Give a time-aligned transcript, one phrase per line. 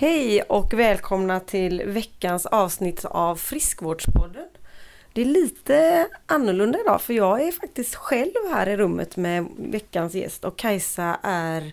[0.00, 4.48] Hej och välkomna till veckans avsnitt av Friskvårdspodden.
[5.12, 10.14] Det är lite annorlunda idag för jag är faktiskt själv här i rummet med veckans
[10.14, 11.72] gäst och Kajsa är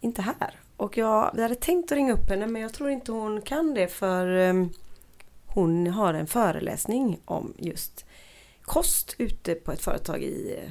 [0.00, 0.54] inte här.
[0.76, 3.74] Och jag, vi hade tänkt att ringa upp henne men jag tror inte hon kan
[3.74, 4.70] det för ehm,
[5.46, 8.04] hon har en föreläsning om just
[8.62, 10.70] kost ute på ett företag i eh,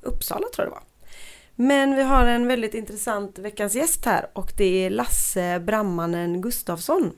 [0.00, 0.85] Uppsala tror jag det var.
[1.56, 7.12] Men vi har en väldigt intressant veckans gäst här och det är Lasse Brammanen Gustafsson.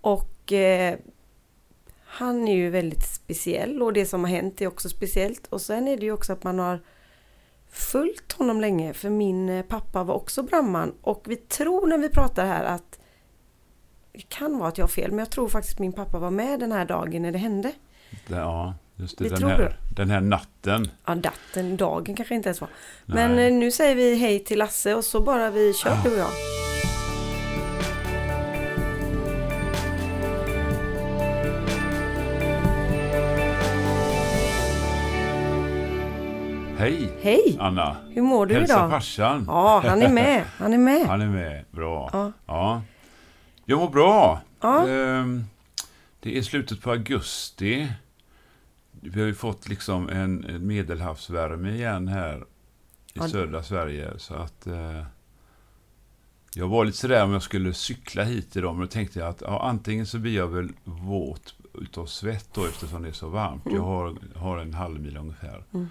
[0.00, 0.98] Och eh,
[2.04, 5.46] han är ju väldigt speciell och det som har hänt är också speciellt.
[5.46, 6.80] Och sen är det ju också att man har
[7.70, 12.08] följt honom länge för min eh, pappa var också brandman och vi tror när vi
[12.08, 12.98] pratar här att
[14.12, 16.60] det kan vara att jag har fel men jag tror faktiskt min pappa var med
[16.60, 17.72] den här dagen när det hände.
[18.26, 19.24] Ja, just det.
[19.24, 20.90] Vi Den tror här, den här natten.
[21.06, 22.70] Ja, datten, dagen kanske inte ens var.
[23.06, 26.18] Men eh, nu säger vi hej till Lasse och så bara vi kör du och
[26.18, 26.30] jag.
[36.78, 37.56] Hej Hej!
[37.60, 37.96] Anna!
[38.10, 38.90] Hur mår du Hälsa idag?
[38.90, 39.44] farsan.
[39.48, 40.44] Ja, han är med.
[40.58, 41.06] Han är med.
[41.06, 41.64] Han är med.
[41.70, 42.10] Bra.
[42.12, 42.32] Ja.
[42.46, 42.82] Ja.
[43.64, 44.40] Jag mår bra.
[44.60, 44.88] Ja.
[44.88, 45.44] Ehm,
[46.20, 47.88] Det är slutet på augusti.
[49.04, 52.44] Vi har ju fått liksom en en medelhavsvärme igen här i
[53.14, 53.28] Ja.
[53.28, 54.10] södra Sverige.
[54.18, 55.02] Så att eh,
[56.54, 58.74] jag var lite sådär om jag skulle cykla hit idag.
[58.74, 62.64] Men då tänkte jag att ja, antingen så blir jag väl våt utav svett då
[62.64, 63.62] eftersom det är så varmt.
[63.70, 65.64] Jag har, har en halv mil ungefär.
[65.74, 65.88] Mm.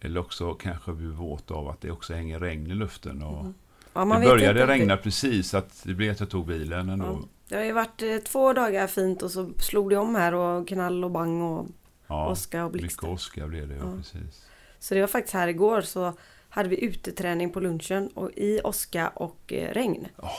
[0.00, 3.22] Eller också kanske blir våt av att det också hänger regn i luften.
[3.22, 3.46] Och
[3.92, 5.04] Ja, det började regna riktigt.
[5.04, 7.06] precis, att det blev att jag tog bilen ändå.
[7.06, 7.28] Ja.
[7.48, 10.68] Det har ju varit eh, två dagar fint och så slog det om här och
[10.68, 11.66] knall och bang och
[12.08, 13.08] Ja, åska och mycket blixtar.
[13.08, 13.96] åska blev det, ja, Ja.
[13.96, 14.46] precis.
[14.78, 16.12] Så det var faktiskt här igår så
[16.48, 20.06] hade vi uteträning på lunchen och i åska och eh, regn.
[20.16, 20.30] Jaha,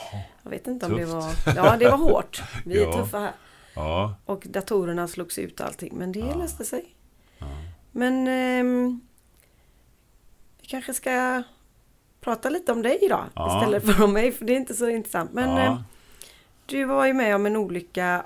[0.42, 1.24] Jag vet inte om det var...
[1.56, 2.42] Ja, det var hårt.
[2.64, 2.92] Vi är Ja.
[2.92, 3.32] tuffa här.
[3.74, 5.94] ja, Och datorerna slogs ut och allting.
[5.96, 6.34] Men det Ja.
[6.34, 6.94] löste sig.
[7.38, 7.46] ja.
[7.92, 9.00] Men ehm,
[10.60, 11.42] vi kanske ska
[12.20, 13.24] prata lite om dig idag
[13.56, 14.32] istället för om mig.
[14.32, 15.32] För det är inte så intressant.
[15.32, 15.80] Men eh,
[16.66, 18.24] du var ju med om en olycka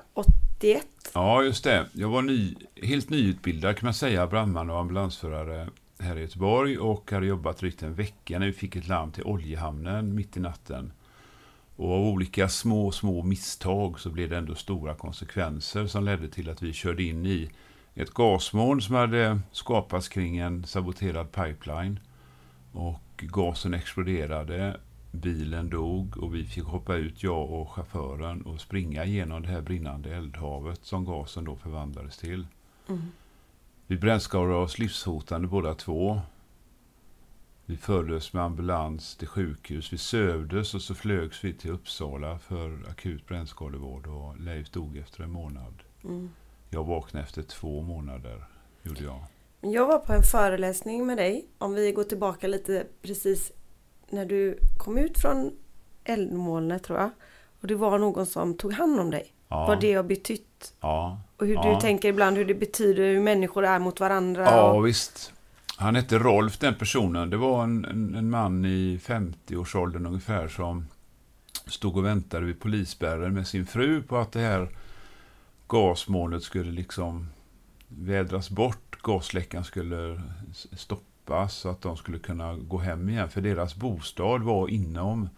[0.58, 0.86] 91.
[1.14, 1.86] ja, just det.
[1.92, 7.10] Jag var ny, helt nyutbildad kan man säga, brandman och ambulansförare här i Göteborg och
[7.10, 10.92] hade jobbat drygt en vecka när vi fick ett larm till oljehamnen mitt i natten.
[11.76, 16.50] Och av olika små, små misstag så blev det ändå stora konsekvenser som ledde till
[16.50, 17.50] att vi körde in i
[17.94, 22.00] ett gasmoln som hade skapats kring en saboterad pipeline.
[22.72, 24.76] Och gasen exploderade,
[25.14, 29.60] bilen dog och vi fick hoppa ut, jag och chauffören, och springa genom det här
[29.60, 32.46] brinnande eldhavet som gasen då förvandlades till.
[32.88, 33.02] Mm.
[33.86, 36.20] Vi brännskadade oss livshotande båda två.
[37.66, 39.92] Vi fördes med ambulans till sjukhus.
[39.92, 45.22] Vi sövdes och så flögs vi till Uppsala för akut brännskadevård och Leif dog efter
[45.22, 45.74] en månad.
[46.04, 46.30] Mm.
[46.70, 48.44] Jag vaknade efter två månader,
[48.82, 49.24] gjorde jag.
[49.60, 51.46] Jag var på en föreläsning med dig.
[51.58, 53.52] Om vi går tillbaka lite precis
[54.10, 55.52] när du kom ut från
[56.04, 57.10] eldmolnet tror jag.
[57.60, 59.32] Och det var någon som tog hand om dig.
[59.48, 60.74] Ja, Vad det har betytt.
[60.80, 61.74] ja, Och hur Ja.
[61.74, 64.42] du tänker ibland hur det betyder hur människor är mot varandra.
[64.44, 65.32] ja och, visst.
[65.76, 67.30] Han hette Rolf, den personen.
[67.30, 70.86] Det var en, en, en man i 50-årsåldern ungefär som
[71.66, 74.68] stod och väntade vid polisspärren med sin fru på att det här
[75.68, 77.28] gasmolnet skulle liksom
[77.88, 78.98] vädras bort.
[79.02, 80.20] Gasläckan skulle
[80.72, 81.04] stoppas
[81.48, 83.28] så att de skulle kunna gå hem igen.
[83.28, 85.28] För deras bostad var inom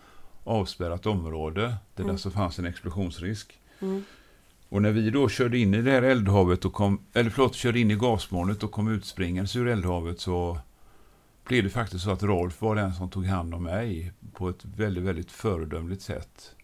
[0.44, 2.16] avspärrat område där Mm.
[2.16, 3.58] det så fanns en explosionsrisk.
[3.80, 4.04] Mm.
[4.68, 7.80] Och när vi då körde in i det här eldhavet och kom, eller förlåt, körde
[7.80, 10.58] in i gasmolnet och kom utspringandes ur eldhavet så
[11.44, 14.64] blev det faktiskt så att Rolf var den som tog hand om mig på ett
[14.64, 16.54] väldigt, väldigt föredömligt sätt.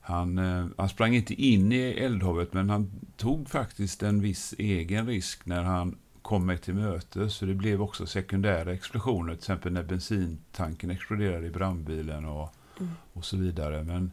[0.00, 5.06] Han, eh, han sprang inte in i eldhavet men han tog faktiskt en viss egen
[5.06, 7.30] risk när han kom mig till möte.
[7.30, 12.92] Så det blev också sekundära explosioner, till exempel när bensintanken exploderade i brandbilen och, Mm.
[13.12, 13.82] och så vidare.
[13.84, 14.10] Men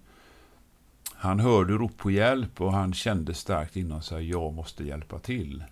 [1.13, 5.63] han hörde rop på hjälp och han kände starkt inom sig jag måste hjälpa till.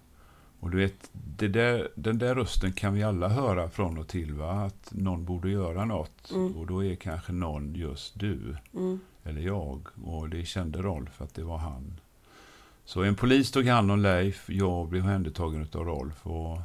[0.60, 4.52] Och du vet, där, den där rösten kan vi alla höra från och till, va?
[4.52, 6.32] att någon borde göra något.
[6.32, 6.56] Mm.
[6.58, 9.00] Och då är kanske någon just du, Mm.
[9.24, 9.88] eller jag.
[10.04, 12.00] Och det kände Rolf att det var han.
[12.88, 16.28] Så en polis tog hand om Leif, jag blev händertagen av Rolf.
[16.28, 16.60] Och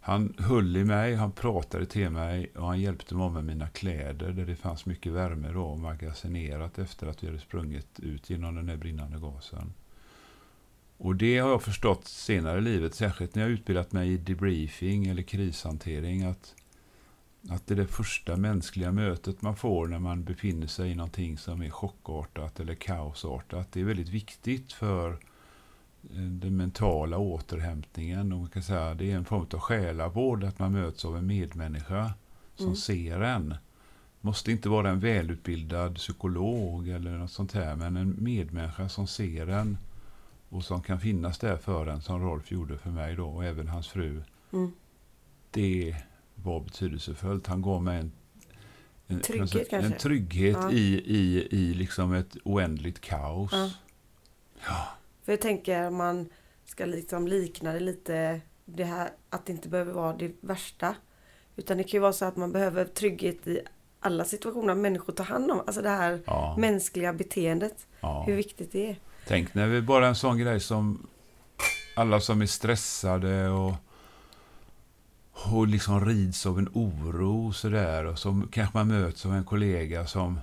[0.00, 4.32] han höll i mig, han pratade till mig och han hjälpte mig med mina kläder
[4.32, 8.66] där det fanns mycket värme då, magasinerat efter att vi hade sprungit ut genom den
[8.66, 9.74] där brinnande gasen.
[10.96, 15.06] Och det har jag förstått senare i livet, särskilt när jag utbildat mig i debriefing
[15.06, 16.54] eller krishantering, att
[17.48, 21.38] att det är det första mänskliga mötet man får när man befinner sig i någonting
[21.38, 23.72] som är chockartat eller kaosartat.
[23.72, 25.18] Det är väldigt viktigt för
[26.10, 28.32] den mentala återhämtningen.
[28.32, 31.26] Och man kan säga, det är en form av själavård att man möts av en
[31.26, 32.12] medmänniska
[32.56, 32.76] som Mm.
[32.76, 33.54] ser en.
[34.20, 39.46] Måste inte vara en välutbildad psykolog eller något sånt här, men en medmänniska som ser
[39.46, 39.78] en
[40.48, 43.68] och som kan finnas där för en, som Rolf gjorde för mig då, och även
[43.68, 44.22] hans fru.
[44.52, 44.72] Mm.
[45.50, 45.96] Det
[46.34, 47.46] var betydelsefullt.
[47.46, 48.12] Han gav mig en,
[49.06, 49.98] en Trygghet en, kanske?
[49.98, 50.70] trygghet Ja.
[50.70, 53.50] i, i, i liksom ett oändligt kaos.
[53.52, 53.70] Ja.
[54.66, 54.88] Ja.
[55.24, 56.28] För jag tänker om man
[56.64, 60.94] ska liksom likna det lite, det här att det inte behöver vara det värsta.
[61.56, 63.60] Utan det kan ju vara så att man behöver trygghet i
[64.00, 65.60] alla situationer människor tar hand om.
[65.66, 66.56] Alltså det här Ja.
[66.58, 67.86] mänskliga beteendet.
[68.00, 68.24] Ja.
[68.26, 68.96] Hur viktigt det är.
[69.26, 71.06] Tänk när vi bara en sån grej som
[71.96, 73.72] alla som är stressade och,
[75.52, 80.06] och liksom rids av en oro sådär och så kanske man möts av en kollega
[80.06, 80.40] som,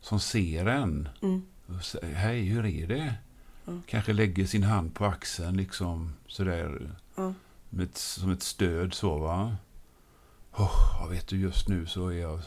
[0.00, 1.08] som ser en.
[1.22, 1.42] Mm.
[1.66, 3.14] Och säger, Hej, hur är det?
[3.68, 3.82] Mm.
[3.86, 6.90] Kanske lägger sin hand på axeln liksom sådär
[7.70, 9.56] med ett, som ett stöd så va.
[10.56, 12.40] Oh, vet du, just nu så är jag...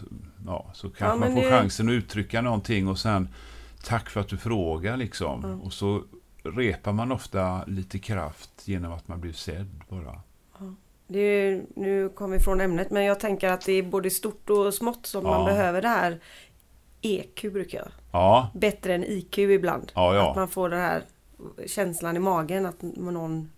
[0.46, 3.30] Ja, så kanske Ja, man får det- chansen att uttrycka någonting och sen
[3.84, 5.42] tack för att du frågar liksom.
[5.44, 5.66] Ja.
[5.66, 6.04] Och så
[6.44, 10.22] repar man ofta lite kraft genom att man blir sedd bara.
[11.14, 14.74] Är, nu kommer vi från ämnet men jag tänker att det är både stort och
[14.74, 15.32] smått som Ja.
[15.32, 16.20] man behöver det här
[17.02, 17.88] EQ brukar jag.
[18.12, 19.92] Ja, Bättre än IQ ibland.
[19.96, 20.34] ja, Att ja.
[20.36, 21.04] man får den här
[21.68, 23.52] känslan i magen att någon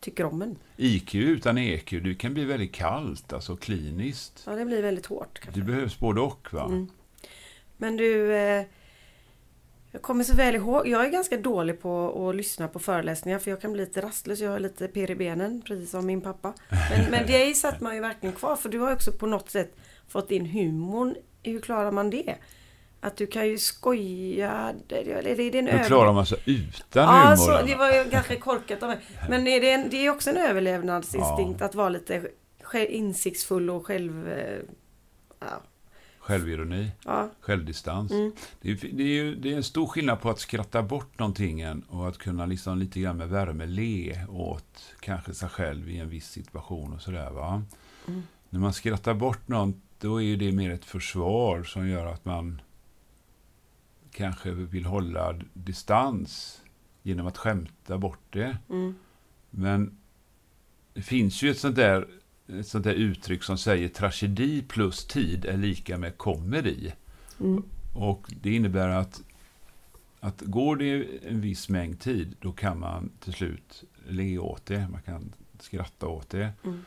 [0.00, 0.58] tycker om en.
[0.76, 4.42] IQ utan EQ, det kan bli väldigt kallt, alltså kliniskt.
[4.46, 5.60] Ja, det blir väldigt hårt kanske.
[5.60, 6.64] Det behövs både och va.
[6.64, 6.88] Mm.
[7.76, 8.64] Men du, eh,
[9.92, 13.50] jag kommer så väl ihåg, jag är ganska dålig på att lyssna på föreläsningar för
[13.50, 16.54] jag kan bli lite rastlös, jag har lite pirr i benen precis som min pappa.
[16.90, 19.76] Men, men det satt man ju verkligen kvar för du har också på något sätt
[20.08, 21.14] fått in humorn.
[21.42, 22.34] Hur klarar man det?
[23.00, 27.04] Att du kan ju skoja, eller är det en Hur över- klarar man sig utan
[27.04, 27.36] Ja, humor?
[27.36, 28.98] så, det var ju kanske korkat av mig.
[29.28, 32.28] Men är det, en, det är också en överlevnadsinstinkt att vara lite
[32.88, 34.28] insiktsfull och själv...
[34.28, 34.58] eh,
[35.40, 35.62] Ja.
[36.18, 37.30] Självironi, ja.
[37.40, 38.12] självdistans.
[38.12, 38.32] Mm.
[38.60, 41.82] Det är, det, är ju, det är en stor skillnad på att skratta bort någonting
[41.88, 46.08] och att kunna liksom lite grann med värme le åt kanske sig själv i en
[46.08, 47.62] viss situation och sådär va.
[48.08, 48.22] Mm.
[48.50, 52.60] När man skrattar bort något, då är det mer ett försvar som gör att man
[54.16, 56.62] kanske vill hålla distans
[57.02, 58.58] genom att skämta bort det.
[58.70, 58.94] Mm.
[59.50, 59.98] Men
[60.94, 62.08] det finns ju ett sånt där,
[62.46, 66.92] ett sånt där uttryck som säger tragedi plus tid är lika med komedi.
[67.40, 67.62] Mm.
[67.94, 69.22] Och det innebär att,
[70.20, 74.88] att går det en viss mängd tid, då kan man till slut le åt det.
[74.88, 76.52] Man kan skratta åt det.
[76.64, 76.80] Mm.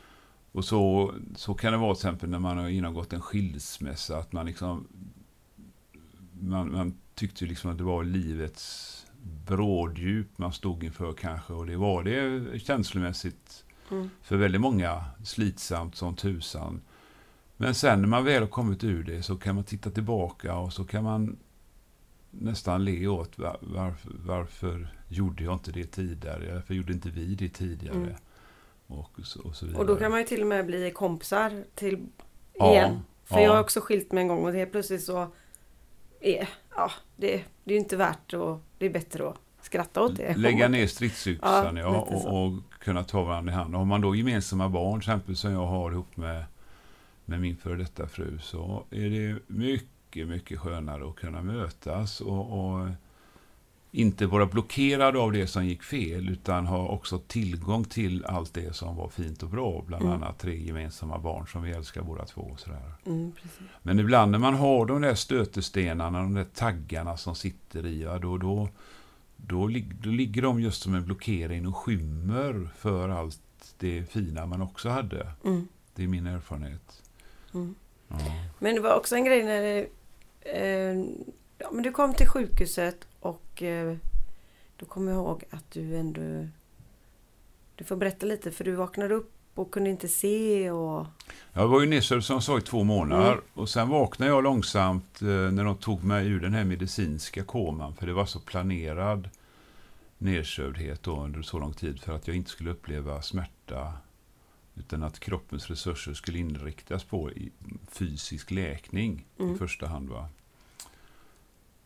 [0.52, 4.32] Och så, så kan det vara till exempel när man har genomgått en skilsmässa, att
[4.32, 4.86] man liksom
[6.40, 8.96] man, man tyckte liksom att det var livets
[9.46, 11.52] bråddjup man stod inför kanske.
[11.52, 14.10] Och det var det känslomässigt Mm.
[14.22, 16.80] för väldigt många slitsamt som tusan.
[17.56, 20.72] Men sen när man väl har kommit ur det så kan man titta tillbaka och
[20.72, 21.36] så kan man
[22.30, 26.54] nästan le åt var, varför, varför gjorde jag inte det tidigare?
[26.54, 27.96] Varför gjorde inte vi det tidigare?
[27.96, 28.14] Mm.
[28.86, 29.80] Och, så, och så vidare.
[29.80, 32.06] Och då kan man ju till och med bli kompisar till
[32.54, 33.00] Ja, igen.
[33.24, 33.42] För ja.
[33.42, 35.32] jag har också skilt mig en gång och helt plötsligt så
[36.20, 40.36] är ja, det, det är inte värt och det är bättre att skratta åt det.
[40.36, 43.74] Lägga ner stridsyxan Ja, ja, och, och kunna ta varandra i hand.
[43.74, 46.44] Har man då gemensamma barn, till exempel som jag har ihop med,
[47.24, 52.60] med min före detta fru, så är det mycket, mycket skönare att kunna mötas och,
[52.60, 52.88] och
[53.92, 58.76] inte vara blockerad av det som gick fel, utan ha också tillgång till allt det
[58.76, 59.84] som var fint och bra.
[59.86, 60.14] Bland Mm.
[60.14, 62.40] annat tre gemensamma barn som vi älskar båda två.
[62.40, 62.92] Och sådär.
[63.06, 63.32] Mm.
[63.82, 68.18] Men ibland när man har de där stötestenarna, de där taggarna som sitter i, ja,
[68.18, 68.68] då, då,
[69.36, 69.70] då,
[70.02, 73.40] då ligger de just som en blockering och skymmer för allt
[73.78, 75.32] det fina man också hade.
[75.44, 77.02] Mm, Det är min erfarenhet.
[77.54, 77.74] mm.
[78.08, 78.16] Ja.
[78.58, 79.86] Men det var också en grej när det,
[80.42, 81.04] eh,
[81.60, 83.96] ja, men du kom till sjukhuset och eh,
[84.76, 86.48] då kommer jag ihåg att du ändå...
[87.74, 91.06] Du får berätta lite för du vaknade upp och kunde inte se och...
[91.52, 93.44] Jag var ju nedsövd som jag sa i två månader Mm.
[93.54, 97.94] och sen vaknade jag långsamt eh, när de tog mig ur den här medicinska koman
[97.94, 99.30] för det var så planerad
[100.18, 103.92] nedsövdhet då under så lång tid för att jag inte skulle uppleva smärta
[104.76, 107.50] utan att kroppens resurser skulle inriktas på i
[107.88, 109.58] fysisk läkning i Mm.
[109.58, 110.08] första hand.
[110.08, 110.28] Va?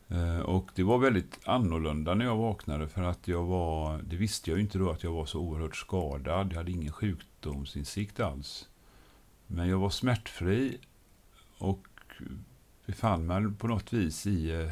[0.08, 4.50] Eh, Och det var väldigt annorlunda när jag vaknade för att jag var, det visste
[4.50, 6.52] jag ju inte då att jag var så oerhört skadad.
[6.52, 8.68] Jag hade ingen sjukdomsinsikt alls.
[9.46, 10.78] Men jag var smärtfri
[11.58, 11.86] och
[12.86, 14.70] befann mig på något vis i, eh,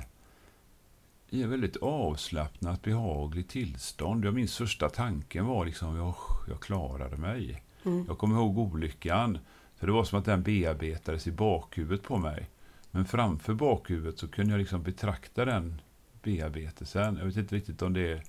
[1.30, 4.24] i en väldigt avslappnat, behagligt tillstånd.
[4.24, 6.14] Jag minns första tanken var liksom, jag,
[6.48, 7.62] jag klarade mig.
[7.84, 8.04] Mm.
[8.08, 9.38] Jag kommer ihåg olyckan,
[9.76, 12.48] för det var som att den bearbetades i bakhuvudet på mig.
[12.94, 15.80] Men framför bakhuvudet så kunde jag liksom betrakta den
[16.22, 17.16] bearbetelsen.
[17.18, 18.22] Jag vet inte riktigt om det är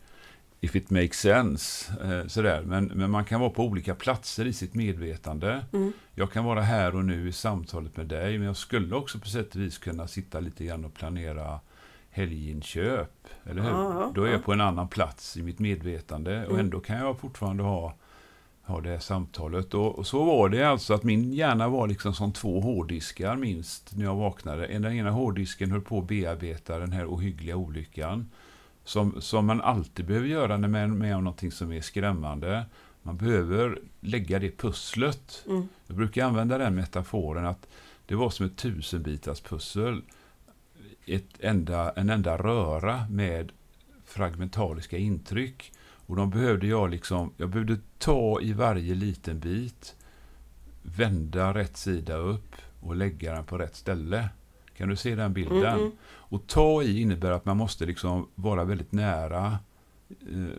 [0.62, 1.94] if it makes sense.
[2.04, 2.62] Eh, sådär.
[2.66, 5.66] Men, men man kan vara på olika platser i sitt medvetande.
[5.74, 5.94] Mm.
[6.16, 9.28] Jag kan vara här och nu i samtalet med dig, men jag skulle också på
[9.28, 11.60] sätt och vis kunna sitta lite grann och planera
[12.10, 13.28] helginköp.
[13.46, 13.70] Eller hur?
[13.70, 14.32] Ja, Då är ja.
[14.34, 16.60] jag på en annan plats i mitt medvetande och Mm.
[16.66, 17.94] ändå kan jag fortfarande ha,
[18.64, 19.74] ha det här samtalet.
[19.74, 23.96] Och, och så var det alltså att min hjärna var liksom som två hårddiskar minst
[23.96, 24.68] när jag vaknade.
[24.68, 28.30] Den ena hårddisken höll på att bearbeta den här ohyggliga olyckan.
[28.86, 32.66] Som, som man alltid behöver göra när man är med om någonting som är skrämmande.
[33.02, 35.44] Man behöver lägga det pusslet.
[35.48, 35.68] Mm.
[35.88, 37.68] Jag brukar använda den metaforen att
[38.06, 40.02] det var som ett tusenbitars pussel.
[41.06, 43.52] Ett enda, en enda röra med
[44.06, 45.72] fragmentariska intryck.
[46.06, 49.96] Och de behövde jag liksom, jag behövde ta i varje liten bit,
[50.82, 54.30] vända rätt sida upp och lägga den på rätt ställe.
[54.78, 55.58] Kan du se den bilden?
[55.58, 55.92] Mm, mm.
[56.06, 59.58] Och ta i innebär att man måste liksom vara väldigt nära
[60.08, 60.58] eh,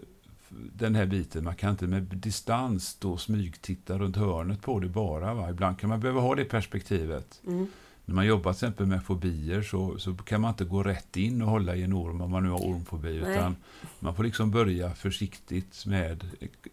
[0.48, 1.44] den här biten.
[1.44, 5.34] Man kan inte med distans då smygtitta runt hörnet på det bara.
[5.34, 5.50] Va?
[5.50, 7.40] Ibland kan man behöva ha det perspektivet.
[7.46, 7.66] Mm.
[8.04, 11.42] När man jobbar till exempel med fobier så, så kan man inte gå rätt in
[11.42, 13.20] och hålla i en orm om man nu har ormfobi.
[13.20, 13.32] Nej.
[13.32, 13.56] Utan
[14.00, 16.24] man får liksom börja försiktigt med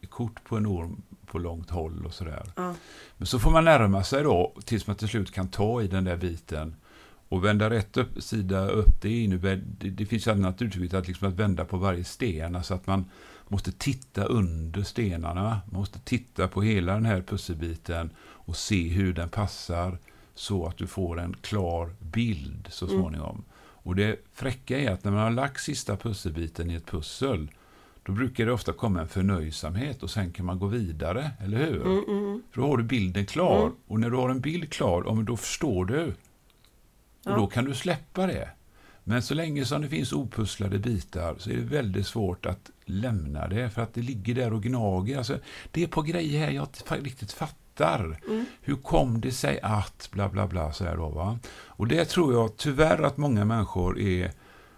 [0.09, 2.51] kort på en orm på långt håll och sådär.
[2.55, 2.75] Ja.
[3.17, 6.03] Men så får man närma sig då tills man till slut kan ta i den
[6.03, 6.75] där biten.
[7.29, 11.07] Och vända rätt upp, sida upp, det innebär, det, det finns ett annat uttryck att,
[11.07, 12.55] liksom att vända på varje sten.
[12.55, 13.05] Alltså att man
[13.47, 15.61] måste titta under stenarna.
[15.71, 19.97] Man måste titta på hela den här pusselbiten och se hur den passar
[20.41, 22.97] så att du får en klar bild så Mm.
[22.97, 23.43] småningom.
[23.83, 27.51] Och det fräcka är att när man har lagt sista pusselbiten i ett pussel
[28.03, 31.81] då brukar det ofta komma en förnöjsamhet och sen kan man gå vidare, eller hur?
[31.85, 32.43] Mm, mm.
[32.51, 33.61] För då har du bilden klar.
[33.61, 33.75] Mm.
[33.87, 36.03] Och när du har en bild klar, ja, men då förstår du.
[36.07, 36.13] Och
[37.23, 37.35] Ja.
[37.35, 38.49] då kan du släppa det.
[39.03, 43.47] Men så länge som det finns opusslade bitar så är det väldigt svårt att lämna
[43.47, 43.69] det.
[43.69, 45.17] För att det ligger där och gnager.
[45.17, 45.39] Alltså,
[45.71, 47.60] det är på grejer här jag inte riktigt fattar.
[48.27, 48.45] Mm.
[48.61, 51.39] Hur kom det sig att bla bla bla så här då va?
[51.65, 54.31] Och det tror jag tyvärr att många människor är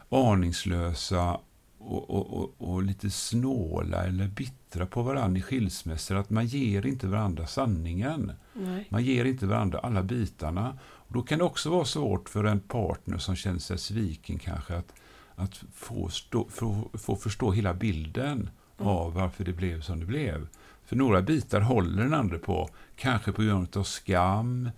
[0.09, 1.39] aningslösa
[1.77, 6.15] och, och, och, och lite snåla eller bittra på varandra i skilsmässor.
[6.15, 8.31] Att man ger inte varandra sanningen.
[8.53, 8.87] Nej.
[8.89, 10.77] Man ger inte varandra alla bitarna.
[10.83, 14.75] Och då kan det också vara svårt för en partner som känner sig sviken kanske
[14.75, 14.93] att,
[15.35, 20.47] att få, stå, få, få förstå hela bilden av varför det blev som det blev.
[20.93, 24.69] För några bitar håller den andra på, kanske på grund av skam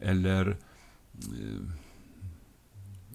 [0.00, 0.48] eller
[1.14, 1.62] eh,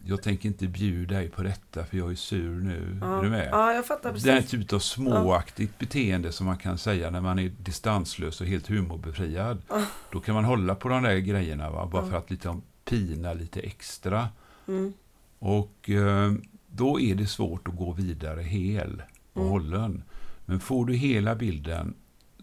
[0.05, 2.99] jag tänker inte bjuda dig på detta för jag är sur nu.
[3.03, 3.29] Är du Ja.
[3.29, 3.49] med?
[3.51, 4.49] ja, jag fattar precis.
[4.51, 9.61] typ av småaktigt beteende som man kan säga när man är distanslös och helt humorbefriad.
[9.69, 9.83] Ja.
[10.11, 11.89] Då kan man hålla på de där grejerna va?
[11.91, 12.09] bara Ja.
[12.11, 14.29] för att liksom pina lite extra.
[14.67, 14.93] Mm.
[15.39, 16.31] Och eh,
[16.67, 19.49] då är det svårt att gå vidare hel och Mm.
[19.51, 20.03] hållen.
[20.45, 21.93] Men får du hela bilden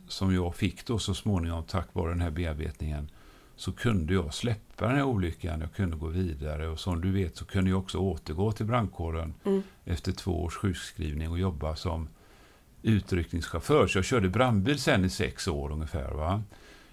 [0.09, 3.11] som jag fick då så småningom tack vare den här bearbetningen
[3.57, 7.37] så kunde jag släppa den här olyckan, jag kunde gå vidare och som du vet
[7.37, 9.63] så kunde jag också återgå till brandkåren Mm.
[9.85, 12.09] efter två års sjukskrivning och jobba som
[12.83, 13.87] utryckningschaufför.
[13.87, 16.11] Så jag körde brandbil sen i sex år ungefär.
[16.13, 16.43] Va?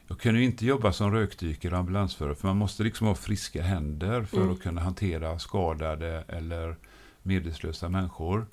[0.07, 4.23] Jag kunde inte jobba som rökdykare och ambulansförare för man måste liksom ha friska händer
[4.23, 4.51] för Mm.
[4.53, 6.75] att kunna hantera skadade eller
[7.23, 8.45] medvetslösa människor.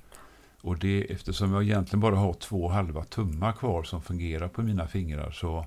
[0.61, 4.87] Och det, eftersom jag egentligen bara har två halva tummar kvar som fungerar på mina
[4.87, 5.67] fingrar så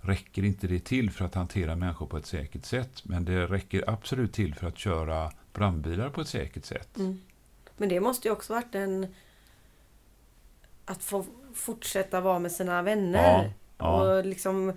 [0.00, 3.02] räcker inte det till för att hantera människor på ett säkert sätt.
[3.04, 6.98] Men det räcker absolut till för att köra brandbilar på ett säkert sätt.
[6.98, 7.20] Mm.
[7.76, 9.06] Men det måste ju också varit en...
[10.84, 13.22] Att få fortsätta vara med sina vänner.
[13.22, 14.16] Ja, ja.
[14.16, 14.72] Och liksom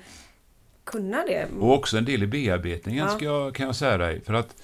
[0.83, 1.47] kunna det.
[1.59, 3.15] Och också en del i bearbetningen Ja.
[3.15, 4.21] ska jag, kan jag säga dig.
[4.21, 4.55] För att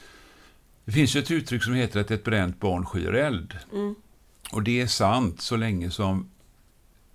[0.85, 3.57] det finns ju ett uttryck som heter att ett bränt barn skyr eld.
[3.71, 3.95] Mm.
[4.51, 6.29] Och det är sant så länge som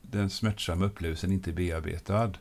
[0.03, 2.33] den smärtsamma upplevelsen inte är bearbetad.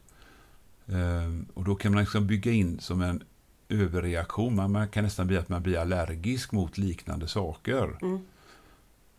[0.87, 3.23] Ehm, och då kan man liksom bygga in som en
[3.69, 4.55] överreaktion.
[4.55, 7.97] Man, man kan nästan bli att man blir allergisk mot liknande saker.
[8.01, 8.19] Mm.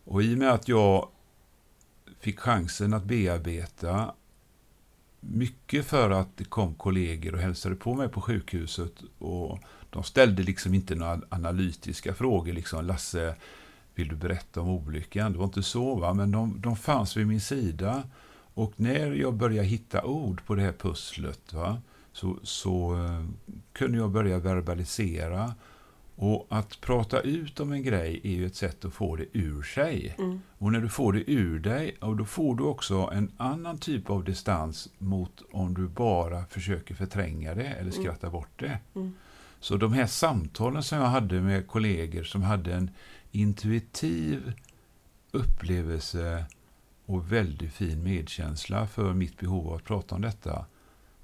[0.04, 1.08] Och i och med att jag
[2.20, 4.14] fick chansen att bearbeta
[5.20, 9.58] mycket för att det kom kollegor och hälsade på mig på sjukhuset och
[9.90, 13.34] de ställde liksom inte några analytiska frågor liksom Lasse,
[13.96, 15.32] vill du berätta om olyckan?
[15.32, 18.02] Det var inte så va, men de, de fanns vid min sida
[18.54, 21.78] och när jag började hitta ord på det här pusslet va,
[22.12, 23.24] så, så eh,
[23.72, 25.54] kunde jag börja verbalisera
[26.18, 29.62] Och att prata ut om en grej är ju ett sätt att få det ur
[29.62, 30.14] sig.
[30.18, 30.40] Mm.
[30.58, 34.10] Och när du får det ur dig, och då får du också en annan typ
[34.10, 38.78] av distans mot om du bara försöker förtränga det eller skratta bort det.
[38.94, 39.14] Mm.
[39.60, 42.90] Så de här samtalen som jag hade med kollegor som hade en
[43.40, 44.52] intuitiv
[45.32, 46.44] upplevelse
[47.06, 50.66] och väldigt fin medkänsla för mitt behov av att prata om detta.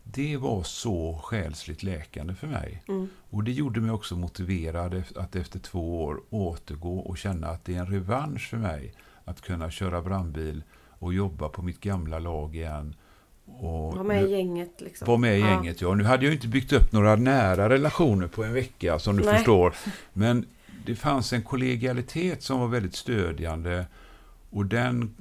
[0.05, 2.83] Det var så själsligt läkande för mig.
[2.89, 3.09] Mm.
[3.31, 7.75] Och det gjorde mig också motiverad att efter två år återgå och känna att det
[7.75, 8.93] är en revansch för mig
[9.25, 12.95] att kunna köra brandbil och jobba på mitt gamla lag igen.
[13.45, 15.07] Och Var med nu- i gänget liksom.
[15.07, 15.47] var med i Ja.
[15.49, 15.95] gänget, ja.
[15.95, 19.35] Nu hade jag inte byggt upp några nära relationer på en vecka, som du Nej.
[19.37, 19.75] förstår.
[20.13, 20.47] Men
[20.85, 23.87] det fanns en kollegialitet som var väldigt stödjande.
[24.51, 25.15] Och den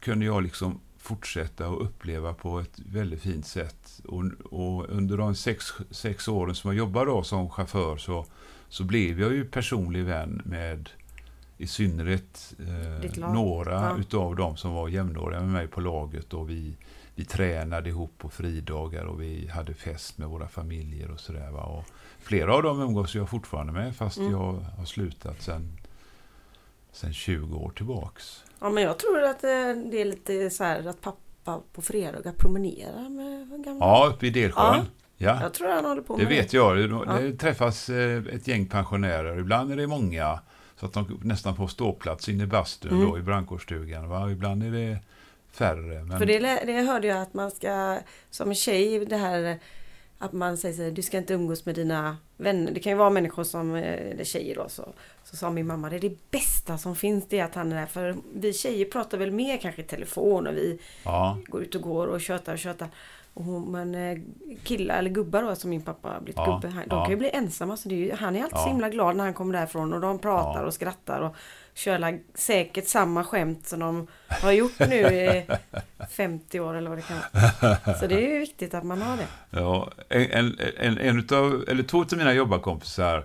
[0.00, 4.00] kunde jag liksom fortsätta att uppleva på ett väldigt fint sätt.
[4.08, 8.26] Och, och under de sex, sex åren som jag jobbade då som chaufför så,
[8.68, 10.90] så blev jag ju personlig vän med
[11.58, 13.96] i synnerhet eh, några Ja.
[13.98, 16.34] utav dem som var jämnåriga med mig på laget.
[16.34, 16.76] Och vi,
[17.20, 21.54] vi tränade ihop på fridagar och vi hade fest med våra familjer och sådär.
[21.54, 21.84] Och
[22.22, 24.30] Flera av dem umgås jag fortfarande med fast Mm.
[24.32, 25.78] jag har slutat sen,
[26.92, 28.44] sen 20 år tillbaks.
[28.60, 29.50] Ja men jag tror att eh,
[29.90, 33.84] det är lite så här att pappa på fredagar promenerar med gamla.
[33.86, 34.74] Ja, uppe i Delsjön.
[34.76, 34.84] Ja.
[35.16, 35.42] Ja.
[35.42, 36.76] Jag tror han håller på Det med vet jag.
[36.76, 37.04] Det, Ja.
[37.20, 39.38] det träffas eh, ett gäng pensionärer.
[39.38, 40.40] Ibland är det många.
[40.76, 43.10] Så att de nästan får ståplats inne i bastun Mm.
[43.10, 44.08] då, i brandkårsstugan.
[44.08, 44.30] Va?
[44.30, 44.98] Ibland är det
[45.52, 46.02] färre.
[46.04, 46.18] Men...
[46.18, 47.98] För det, det hörde jag att man ska,
[48.30, 49.58] som tjej, det här
[50.22, 52.72] att man säger så här, du ska inte umgås med dina vänner.
[52.72, 54.88] Det kan ju vara människor som, eh, eller tjejer då, så,
[55.24, 57.76] så sa min mamma, det är det bästa som finns, det är att han är
[57.80, 57.86] där.
[57.86, 61.82] För vi tjejer pratar väl mer kanske i telefon och vi Ja, går ut och
[61.82, 62.88] går och tjötar och tjötar.
[63.34, 64.18] Och hon, men eh,
[64.64, 66.74] killar eller gubbar då som min pappa har blivit Ja, gubbe.
[66.74, 67.02] han- De ja.
[67.04, 67.76] kan ju bli ensamma.
[67.76, 68.62] Så det är ju, han är alltid Ja.
[68.62, 71.34] så himla glad när han kommer därifrån och de pratar och skrattar och
[71.74, 75.46] kör la- säkert samma skämt som de har gjort nu i
[76.10, 77.94] 50 år eller vad det kan vara.
[77.98, 79.26] Så det är ju viktigt att man har det.
[79.50, 83.24] ja en, en, en, utav, eller två av mina jobbarkompisar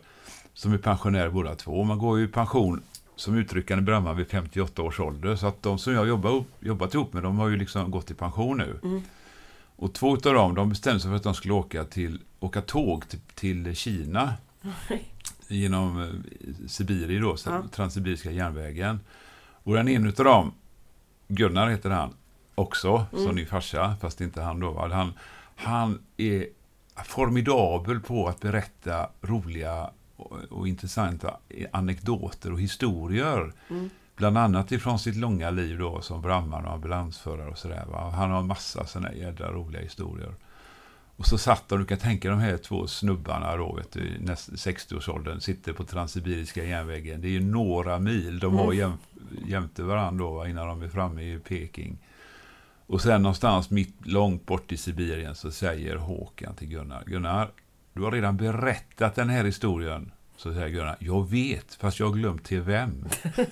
[0.54, 1.84] som är pensionärer båda två.
[1.84, 2.82] Man går ju i pension
[3.16, 5.36] som utryckande brandman vid 58 års ålder.
[5.36, 8.14] Så att de som jag jobbar, jobbat ihop med, de har ju liksom gått i
[8.14, 8.80] pension nu.
[8.84, 9.02] Mm.
[9.76, 13.10] Och två av dem, de bestämde sig för att de skulle åka, till, åka tåg
[13.10, 14.34] till, till Kina.
[15.48, 17.64] genom eh, Sibiri då, Ja.
[17.72, 19.00] Transsibiriska järnvägen.
[19.64, 20.54] Och den ena utav dem,
[21.28, 22.14] Gunnar heter han
[22.56, 23.26] också, Mm.
[23.26, 24.88] som din farsa, fast inte han då.
[24.92, 25.14] Han,
[25.56, 26.48] han är
[27.06, 31.38] formidabel på att berätta roliga och, och intressanta
[31.72, 33.54] anekdoter och historier.
[33.70, 33.90] Mm.
[34.16, 37.86] Bland annat ifrån sitt långa liv då som brandman och ambulansförare och sådär.
[38.12, 40.34] Han har massa sådana jädra roliga historier.
[41.18, 44.20] Och så satt de, du kan tänka de här två snubbarna då, vet du, i
[44.20, 47.22] näst 60-årsåldern, sitter på Transsibiriska järnvägen.
[47.22, 48.78] Det är ju några mil de har Mm.
[48.78, 48.94] jäm,
[49.48, 51.98] jämte varandra då, innan de är framme i Peking.
[52.88, 57.52] Och sen någonstans mitt långt bort i Sibirien så säger Håkan till Gunnar, Gunnar,
[57.94, 60.12] du har redan berättat den här historien.
[60.38, 63.06] Så säger Gunnar, jag vet, fast jag har glömt till vem.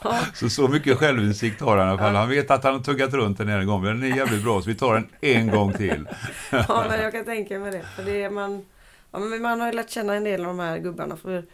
[0.34, 2.14] Så så mycket självinsikt har han i alla fall.
[2.14, 4.62] Han vet att han har tuggat runt den en gång, men den är jävligt bra,
[4.62, 6.08] så vi tar den en gång till.
[6.52, 7.82] Ja, men jag kan tänka mig det.
[7.96, 8.64] För det är man,
[9.10, 11.16] ja, man har ju lärt känna en del av de här gubbarna.
[11.16, 11.44] För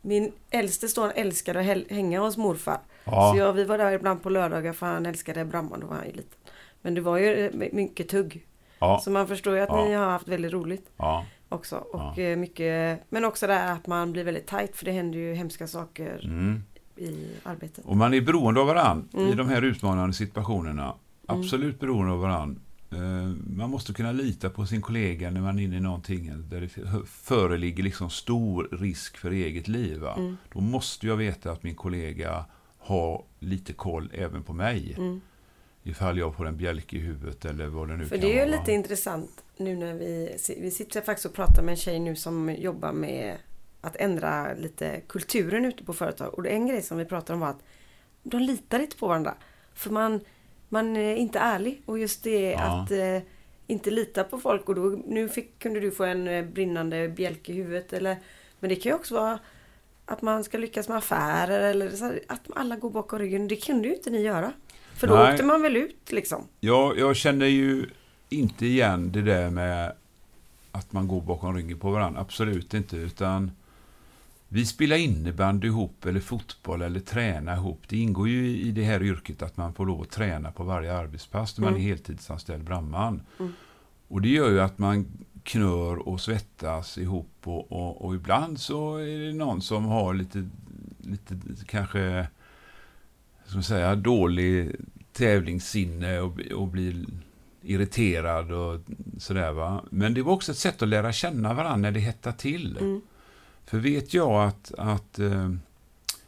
[0.00, 2.78] min äldste son älskade att hänga hos morfar.
[3.04, 3.32] Ja.
[3.32, 6.06] Så jag, vi var där ibland på lördagar för han älskade brandman, då var han
[6.06, 6.38] ju liten.
[6.82, 8.46] Men det var ju eh, mycket tugg.
[8.78, 9.84] Ja, Så man förstår ju att Ja.
[9.84, 11.76] ni har haft väldigt roligt ja, också.
[11.76, 12.22] Och Ja.
[12.22, 15.34] eh, mycket, men också det här att man blir väldigt tajt för det händer ju
[15.34, 16.62] hemska saker mm.
[16.96, 17.84] i arbetet.
[17.84, 19.36] Och man är beroende av varandra i Mm.
[19.36, 20.94] de här utmanande situationerna.
[21.26, 22.60] Absolut beroende av varandra.
[22.92, 22.98] Eh,
[23.56, 26.68] Man måste kunna lita på sin kollega när man är inne i någonting där det
[27.06, 30.04] föreligger liksom stor risk för eget liv.
[30.04, 30.36] Mm.
[30.52, 32.44] Då måste jag veta att min kollega
[32.78, 34.94] har lite koll även på mig.
[34.98, 35.20] Mm.
[35.82, 38.44] Ifall jag får en bjälke i huvudet eller vad det nu För kan det är
[38.44, 38.60] ju vara.
[38.60, 42.54] lite intressant nu när vi, vi sitter faktiskt och pratar med en tjej nu som
[42.58, 43.36] jobbar med
[43.80, 46.34] att ändra lite kulturen ute på företag.
[46.34, 47.62] Och en grej som vi pratar om var att
[48.22, 49.34] de litar inte på varandra.
[49.74, 50.20] För man,
[50.68, 51.82] man är inte ärlig.
[51.86, 52.58] Och just det Ja.
[52.58, 53.18] att eh,
[53.66, 54.68] inte lita på folk.
[54.68, 57.92] Och då, nu fick, kunde du få en eh, brinnande bjälke i huvudet.
[57.92, 58.16] Eller,
[58.60, 59.38] men det kan ju också vara
[60.06, 63.48] att man ska lyckas med affärer eller här, att alla går bakom ryggen.
[63.48, 64.52] Det kunde ju inte ni göra.
[64.96, 65.32] För då Nej.
[65.32, 66.48] åkte man väl ut liksom.
[66.60, 67.86] Ja, jag känner ju
[68.30, 69.92] inte igen det där med
[70.72, 72.20] att man går bakom ryggen på varandra.
[72.20, 72.96] Absolut inte.
[72.96, 73.50] Utan
[74.48, 77.82] vi spelar innebandy ihop eller fotboll eller tränar ihop.
[77.88, 80.94] Det ingår ju i det här yrket att man får lov att träna på varje
[80.96, 81.82] arbetspass när man Mm.
[81.82, 83.22] är heltidsanställd brandman.
[83.38, 83.52] Mm.
[84.08, 85.06] Och det gör ju att man
[85.42, 90.48] knör och svettas ihop och, och, och, ibland så är det någon som har lite,
[90.98, 92.26] lite kanske,
[93.46, 94.76] ska man säga, dålig
[95.12, 97.04] tävlingssinne och, och blir
[97.62, 98.80] irriterad och
[99.18, 99.84] sådär va.
[99.90, 102.76] Men det var också ett sätt att lära känna varandra när det hettar till.
[102.76, 103.00] Mm.
[103.64, 105.50] För vet jag att, att eh,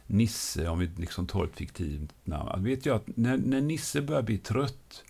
[0.07, 4.21] Nisse, om vi liksom tar ett fiktivt namn, vet jag att när, när Nisse börjar
[4.21, 5.03] bli trött,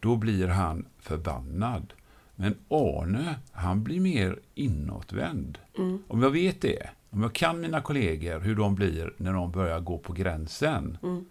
[0.00, 1.92] då blir han förbannad.
[2.36, 5.58] Men Arne, han blir mer inåtvänd.
[5.78, 5.98] Mm.
[6.08, 9.80] Om jag vet det, om jag kan mina kollegor, hur de blir när de börjar
[9.80, 11.24] gå på gränsen, mm.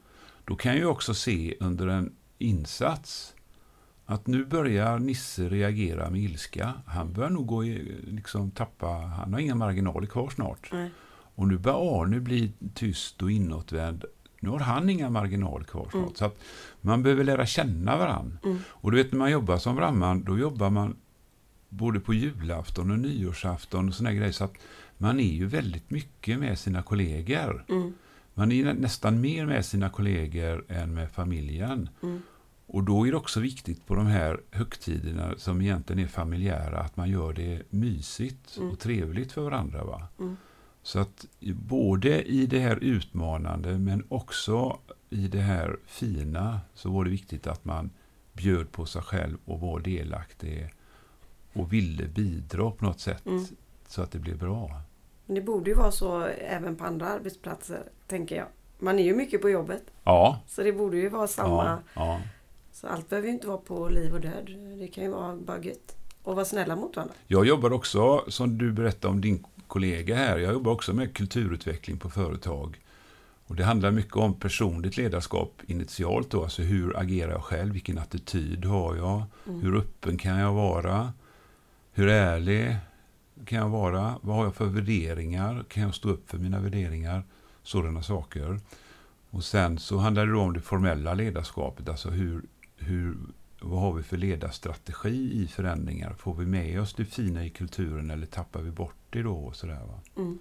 [0.45, 3.32] då kan jag också se under en insats
[4.05, 6.73] att nu börjar Nisse reagera med ilska.
[6.85, 10.69] Han börjar nog gå i, liksom tappa, han har inga marginaler kvar snart.
[10.71, 10.89] Mm.
[11.35, 14.05] Och nu börjar Arne bli tyst och inåtvänd.
[14.39, 16.03] Nu har han inga marginaler kvar snart.
[16.03, 16.15] Mm.
[16.15, 16.39] Så att
[16.81, 18.37] man behöver lära känna varandra.
[18.43, 18.57] Mm.
[18.67, 20.95] Och du vet när man jobbar som brandman, då jobbar man
[21.69, 24.31] både på julafton och nyårsafton och såna grejer.
[24.31, 24.53] Så att
[24.97, 27.65] man är ju väldigt mycket med sina kollegor.
[27.69, 27.93] Mm.
[28.33, 31.89] Man är nästan mer med sina kollegor än med familjen.
[32.03, 32.21] Mm.
[32.73, 36.97] Och då är det också viktigt på de här högtiderna som egentligen är familjära att
[36.97, 38.71] man gör det mysigt mm.
[38.71, 39.83] och trevligt för varandra.
[39.83, 40.07] Va?
[40.19, 40.37] Mm.
[40.83, 47.03] Så att både i det här utmanande men också i det här fina så var
[47.03, 47.89] det viktigt att man
[48.33, 50.73] bjöd på sig själv och var delaktig
[51.53, 53.45] och ville bidra på något sätt mm.
[53.87, 54.81] så att det blev bra.
[55.25, 58.47] Det borde ju vara så även på andra arbetsplatser, tänker jag.
[58.79, 59.83] Man är ju mycket på jobbet.
[60.03, 60.41] Ja.
[60.47, 61.65] Så det borde ju vara samma.
[61.65, 62.21] Ja, ja.
[62.73, 64.49] Så allt behöver ju inte vara på liv och död.
[64.79, 65.95] Det kan ju vara bara gött.
[66.23, 67.15] Och vara snälla mot varandra.
[67.27, 71.97] Jag jobbar också, som du berättade om din kollega här, jag jobbar också med kulturutveckling
[71.97, 72.79] på företag.
[73.45, 76.31] Och Det handlar mycket om personligt ledarskap initialt.
[76.31, 77.73] Då, alltså hur agerar jag själv?
[77.73, 79.23] Vilken attityd har jag?
[79.47, 79.61] Mm.
[79.61, 81.13] Hur öppen kan jag vara?
[81.91, 82.75] Hur ärlig
[83.45, 84.15] kan jag vara?
[84.21, 85.65] Vad har jag för värderingar?
[85.67, 87.23] Kan jag stå upp för mina värderingar?
[87.63, 88.59] Sådana saker.
[89.29, 91.89] Och Sen så handlar det om det formella ledarskapet.
[91.89, 92.41] Alltså hur,
[92.77, 93.17] hur,
[93.61, 96.13] vad har vi för ledarstrategi i förändringar?
[96.13, 99.35] Får vi med oss det fina i kulturen eller tappar vi bort det då?
[99.35, 99.99] Och sådär, va?
[100.15, 100.39] Mm.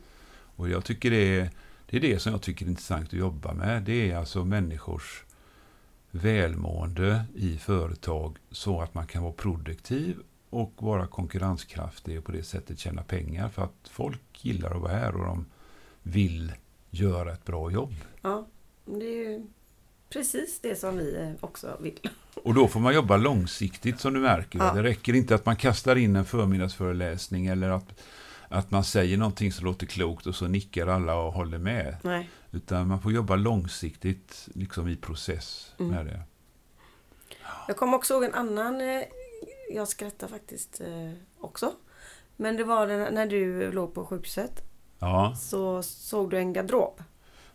[0.56, 1.50] Och jag tycker det är,
[1.86, 3.82] det är det som jag tycker är intressant att jobba med.
[3.82, 5.24] Det är alltså människors
[6.10, 10.18] välmående i företag så att man kan vara produktiv
[10.50, 13.48] och vara konkurrenskraftig och på det sättet tjäna pengar.
[13.48, 15.46] För att folk gillar att vara här och de
[16.02, 16.52] vill
[16.90, 17.94] göra ett bra jobb.
[18.22, 18.46] Ja,
[18.84, 19.46] det är ju
[20.08, 22.10] precis det som vi också vill.
[22.34, 24.58] Och då får man jobba långsiktigt som du märker.
[24.58, 24.72] Ja.
[24.72, 28.00] Det räcker inte att man kastar in en förmiddagsföreläsning eller att,
[28.48, 31.96] att man säger någonting som låter klokt och så nickar alla och håller med.
[32.02, 32.30] Nej.
[32.50, 35.94] Utan man får jobba långsiktigt liksom i process mm.
[35.94, 36.20] med det.
[37.68, 39.02] Jag kommer också ihåg en annan, eh,
[39.74, 41.72] jag skrattar faktiskt eh, också.
[42.36, 44.62] Men det var när du låg på sjukhuset.
[44.98, 45.34] Ja.
[45.36, 47.02] Så såg du en garderob.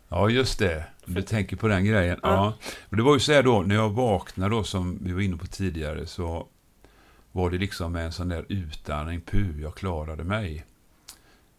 [0.08, 0.84] Ja, just det.
[1.04, 2.20] Du tänker på den grejen.
[2.22, 2.56] Ja.
[2.90, 2.96] ja.
[2.96, 5.46] Det var ju så här då, när jag vaknade då, som vi var inne på
[5.46, 6.46] tidigare, så
[7.32, 10.64] var det liksom en sån där utandning, puh, jag klarade mig.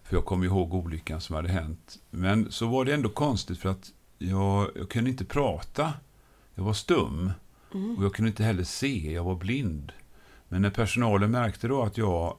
[0.03, 1.97] För jag kommer ihåg olyckan som hade hänt.
[2.09, 5.93] Men så var det ändå konstigt för att jag, jag kunde inte prata.
[6.55, 7.31] Jag var stum.
[7.73, 7.97] Mm.
[7.97, 9.91] Och jag kunde inte heller se, jag var blind.
[10.47, 12.37] Men när personalen märkte då att jag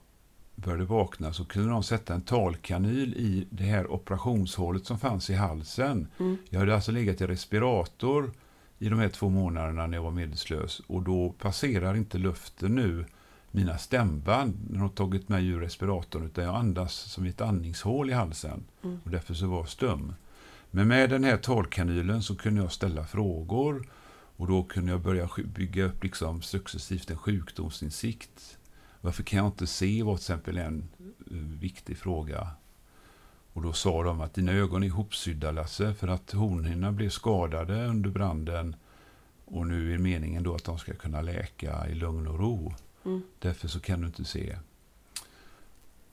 [0.65, 5.35] började vakna så kunde de sätta en talkanyl i det här operationshålet som fanns i
[5.35, 6.09] halsen.
[6.19, 6.37] Mm.
[6.49, 8.33] Jag hade alltså legat i respirator
[8.79, 13.05] i de här två månaderna när jag var medvetslös och då passerar inte luften nu
[13.51, 18.13] mina stämband när de tagit mig ur respiratorn utan jag andas som ett andningshål i
[18.13, 19.01] halsen mm.
[19.05, 20.15] och därför så var jag stum.
[20.71, 23.89] Men med den här talkanylen så kunde jag ställa frågor
[24.37, 28.59] och då kunde jag börja bygga upp liksom successivt en sjukdomsinsikt
[29.01, 30.89] varför kan jag inte se var till exempel en
[31.31, 32.51] eh, viktig fråga.
[33.53, 37.87] Och då sa de att dina ögon är ihopsydda Lasse för att hornhinnorna blev skadade
[37.87, 38.77] under branden.
[39.45, 42.75] Och nu är meningen då att de ska kunna läka i lugn och ro.
[43.05, 43.23] Mm.
[43.39, 44.57] Därför så kan du inte se.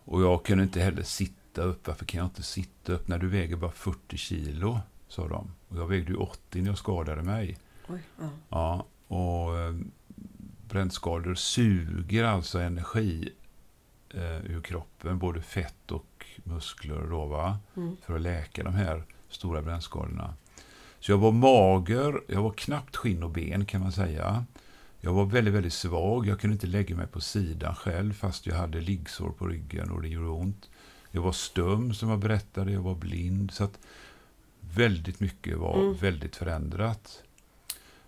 [0.04, 1.88] Och jag kunde inte heller sitta upp.
[1.88, 4.80] Varför kan jag inte sitta upp när du väger bara 40 kilo?
[5.08, 5.52] Sa de.
[5.68, 7.58] Och jag vägde ju 80 när jag skadade mig.
[7.88, 8.30] Oj, ja.
[8.50, 9.76] ja och eh,
[10.68, 13.30] brännskador suger alltså energi
[14.14, 17.60] eh, ur kroppen, både fett och muskler då, va?
[17.76, 17.98] Mm.
[18.06, 20.34] för att läka de här stora brännskadorna.
[21.00, 24.46] Så jag var mager, jag var knappt skinn och ben kan man säga.
[25.00, 26.28] Jag var väldigt, väldigt svag.
[26.28, 30.02] Jag kunde inte lägga mig på sidan själv fast jag hade liggsår på ryggen och
[30.02, 30.70] det gjorde ont.
[31.12, 33.52] Jag var stum som jag berättade, jag var blind.
[33.52, 33.80] Så att
[34.60, 35.94] väldigt mycket var mm.
[35.94, 37.24] väldigt förändrat.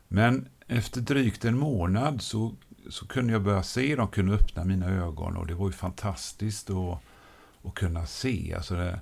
[0.07, 2.55] Men efter drygt en månad så
[2.89, 6.69] så kunde jag börja se, de kunde öppna mina ögon och det var ju fantastiskt
[6.69, 6.99] att,
[7.63, 8.53] att kunna se.
[8.55, 8.99] Alltså det,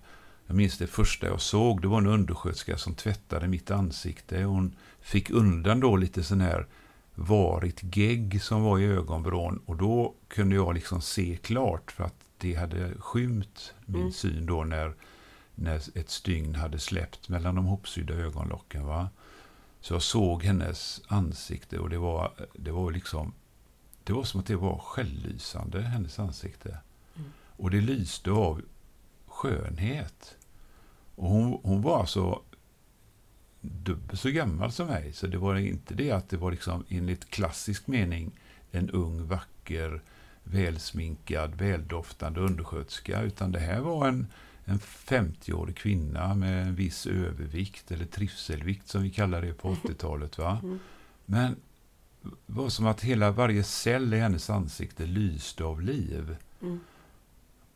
[0.47, 4.43] jag minns det första jag såg, det var en undersköterska som tvättade mitt ansikte.
[4.43, 6.67] Hon fick undan då lite sån här
[7.15, 12.15] varigt gegg som var i ögonvrån och då kunde jag liksom se klart för att
[12.37, 14.11] det hade skymt min mm.
[14.11, 14.93] syn då när,
[15.55, 18.85] när ett stygn hade släppt mellan de hopsydda ögonlocken.
[18.85, 19.09] Va?
[19.81, 23.33] Så jag såg hennes ansikte och det var, det var liksom
[24.07, 26.77] det var som att det var självlysande, hennes ansikte.
[27.15, 27.31] Mm.
[27.57, 28.61] Och det lyste av
[29.27, 30.37] skönhet.
[31.15, 32.41] Och hon, hon var alltså
[33.61, 35.13] dubbelt så gammal som mig.
[35.13, 38.31] Så det var inte det att det var liksom enligt klassisk mening
[38.71, 40.01] en ung, vacker,
[40.43, 43.21] välsminkad, väldoftande undersköterska.
[43.21, 44.27] Utan det här var en,
[44.69, 50.37] en 50-årig kvinna med en viss övervikt, eller trivselvikt som vi kallar det på 80-talet.
[50.37, 50.59] Va?
[50.63, 50.79] Mm.
[51.25, 51.55] Men
[52.21, 56.35] det var som att hela varje cell i hennes ansikte lyste av liv.
[56.61, 56.79] Mm.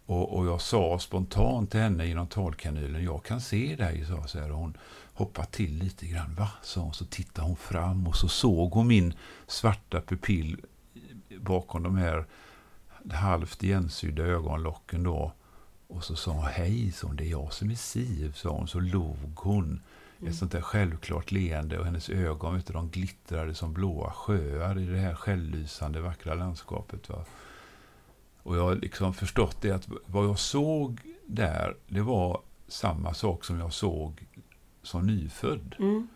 [0.06, 4.40] Och, och, jag sa spontant till henne genom talkanylen, jag kan se dig, sa så
[4.40, 4.50] här.
[4.50, 4.78] Hon
[5.14, 6.36] hoppade till lite grann.
[6.36, 6.50] Va?
[6.64, 6.94] sa hon.
[6.94, 9.14] Så tittade hon fram och så såg hon min
[9.48, 10.58] svarta pupill
[11.40, 12.26] bakom de här
[13.12, 15.34] halvt igensydda ögonlocken då.
[15.92, 18.68] Och så sa hon, hej, så hon, det är jag som är Siv, sa hon.
[18.68, 19.82] Så log hon.
[20.20, 20.32] Mm.
[20.32, 24.80] Ett sånt där självklart leende och hennes ögon, vet du, de glittrade som blåa sjöar
[24.80, 27.10] i det här självlysande vackra landskapet.
[27.10, 27.26] Va?
[28.44, 33.46] Och jag har liksom förstått det att vad jag såg där, det var samma sak
[33.46, 34.28] som jag såg
[34.84, 35.76] som nyfödd.
[35.80, 36.08] Mm.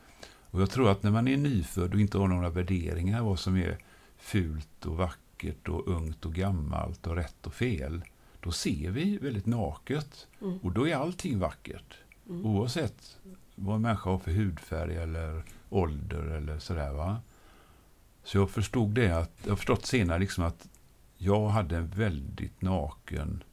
[0.52, 3.58] Och jag tror att när man är nyfödd och inte har några värderingar vad som
[3.58, 3.78] är
[4.18, 8.04] fult och vackert och ungt och gammalt och rätt och fel,
[8.46, 10.28] då ser vi väldigt naket.
[10.42, 10.58] Mm.
[10.58, 11.98] Och då är allting vackert.
[12.30, 12.46] Mm.
[12.46, 13.18] Oavsett
[13.56, 16.94] vad en människa har för hudfärg eller ålder eller sådär.
[16.94, 17.18] Va?
[18.24, 20.68] Så jag förstod det att, jag har förstått senare liksom att
[21.18, 23.44] jag hade en väldigt naken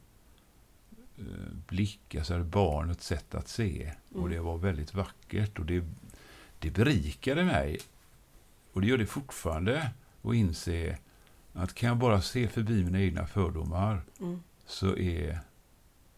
[1.17, 3.93] eh, blick, alltså barnets sätt att se.
[4.11, 4.23] Mm.
[4.23, 5.83] Och det var väldigt vackert och det,
[6.59, 7.79] det berikade mig.
[8.73, 9.91] Och det gör det fortfarande.
[10.21, 10.97] att inse
[11.53, 14.43] att kan jag bara se förbi mina egna fördomar mm.
[14.65, 15.39] Så är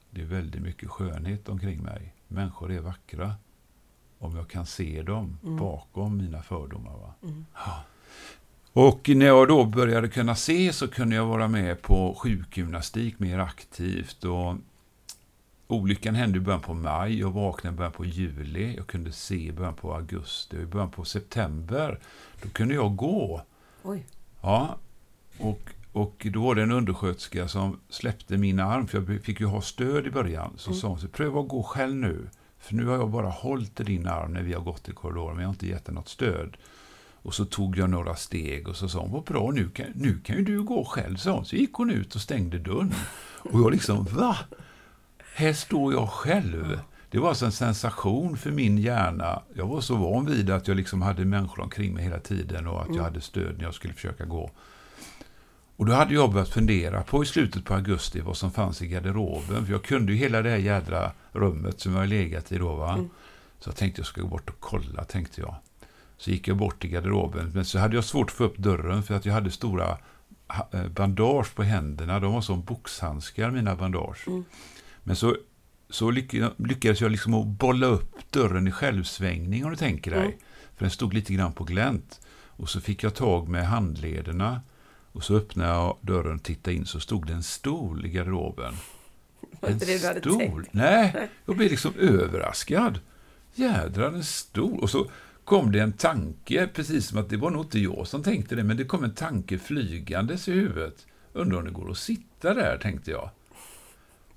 [0.10, 2.14] det väldigt mycket skönhet omkring mig.
[2.28, 3.36] Människor är vackra.
[4.20, 5.58] Om jag kan se dem mm.
[5.58, 6.92] bakom mina fördomar.
[6.92, 7.14] Va?
[7.24, 7.46] Mm.
[7.54, 7.84] Ja.
[8.74, 13.40] Och när jag då började kunna se så kunde jag vara med på sjukgymnastik mer
[13.40, 14.24] aktivt.
[14.24, 14.56] Och
[15.68, 19.36] olyckan hände i början på maj, jag vaknade i början på juli, jag kunde se
[19.36, 22.00] i början på augusti och i början på september,
[22.42, 23.42] då kunde jag gå.
[23.84, 24.06] Oj.
[24.42, 24.78] Ja,
[25.40, 29.46] och, och då var det en undersköterska som släppte min arm, för jag fick ju
[29.46, 30.54] ha stöd i början.
[30.58, 30.80] Så mm.
[30.80, 32.30] sa hon, så, pröva att gå själv nu.
[32.60, 35.36] För nu har jag bara hållit i din arm när vi har gått i korridoren,
[35.36, 36.58] men jag har inte gett dig något stöd.
[37.22, 40.20] Och så tog jag några steg och så sa hon, vad bra, nu kan, nu
[40.20, 41.46] kan ju du gå själv, sa hon.
[41.46, 42.94] Så gick hon ut och stängde dörren.
[43.52, 44.38] Och jag liksom, va?
[45.36, 46.80] Här står jag själv.
[47.10, 49.42] Det var alltså en sensation för min hjärna.
[49.54, 52.82] Jag var så van vid att jag liksom hade människor omkring mig hela tiden och
[52.82, 53.06] att jag mm.
[53.06, 54.52] hade stöd när jag skulle försöka gå.
[55.78, 58.88] Och då hade jag börjat fundera på i slutet på augusti vad som fanns i
[58.88, 59.66] garderoben.
[59.66, 62.76] För jag kunde ju hela det här jädra rummet som jag har legat i då.
[62.76, 62.94] Va?
[62.94, 63.10] Mm.
[63.60, 65.56] Så jag tänkte jag ska gå bort och kolla, tänkte jag.
[66.18, 69.04] Så gick jag bort till garderoben, men så hade jag svårt att få upp dörren
[69.04, 69.98] för att jag hade stora
[70.72, 72.20] eh, bandage på händerna.
[72.20, 74.28] De var som boxhandskar, mina bandage.
[74.28, 74.44] Mm.
[75.04, 75.36] Men så,
[75.90, 76.12] så
[76.58, 80.26] lyckades jag liksom bolla upp dörren i självsvängning, om du tänker dig.
[80.26, 80.38] Mm.
[80.76, 82.22] För den stod lite grann på glänt.
[82.58, 84.62] Och så fick jag tag med handlederna.
[85.15, 88.73] Och så öppnade jag dörren och tittade in, så stod det en stol i garderoben.
[89.62, 90.67] En stol?
[90.71, 92.99] Nej, jag blev liksom överraskad.
[93.54, 94.80] Jädrar, en stol.
[94.80, 95.12] Och så
[95.43, 98.63] kom det en tanke, precis som att det var nog inte jag som tänkte det,
[98.63, 101.06] men det kom en tanke flygandes i huvudet.
[101.34, 103.30] Undrar om det går att sitta där, tänkte jag.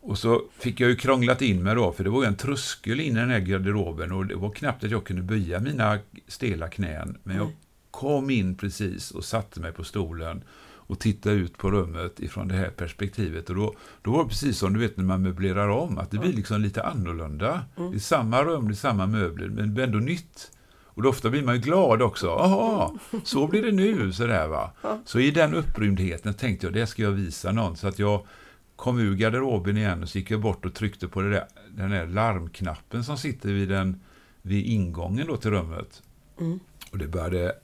[0.01, 3.01] Och så fick jag ju krånglat in mig då, för det var ju en tröskel
[3.01, 6.69] in i den här garderoben och det var knappt att jag kunde böja mina stela
[6.69, 7.19] knän.
[7.23, 7.53] Men jag
[7.91, 10.45] kom in precis och satte mig på stolen
[10.89, 13.51] och tittade ut på rummet ifrån det här perspektivet.
[13.51, 16.19] Och då, då var det precis som du vet när man möblerar om, att det
[16.19, 17.65] blir liksom lite annorlunda.
[17.77, 17.91] Mm.
[17.91, 20.51] Det är samma rum, det är samma möbler, men ändå nytt.
[20.85, 22.27] Och då ofta blir man ju glad också.
[22.27, 22.91] Jaha,
[23.25, 24.13] så blir det nu.
[24.13, 24.71] Sådär, va?
[25.05, 27.77] Så i den upprymdheten tänkte jag, det ska jag visa någon.
[27.77, 28.27] Så att jag
[28.77, 31.45] kom ur garderoben igen och så gick jag bort och tryckte på det där,
[31.77, 34.01] den där larmknappen som sitter vid, den,
[34.43, 36.03] vid ingången då till rummet.
[36.41, 36.61] Mm.
[36.91, 37.55] Och det började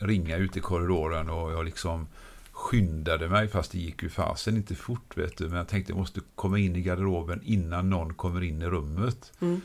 [0.00, 2.06] ringa ut i korridoren och jag liksom
[2.52, 5.48] skyndade mig, fast det gick ju fasen inte fort, vet du.
[5.48, 9.32] Men jag tänkte jag måste komma in i garderoben innan någon kommer in i rummet.
[9.40, 9.60] Mm.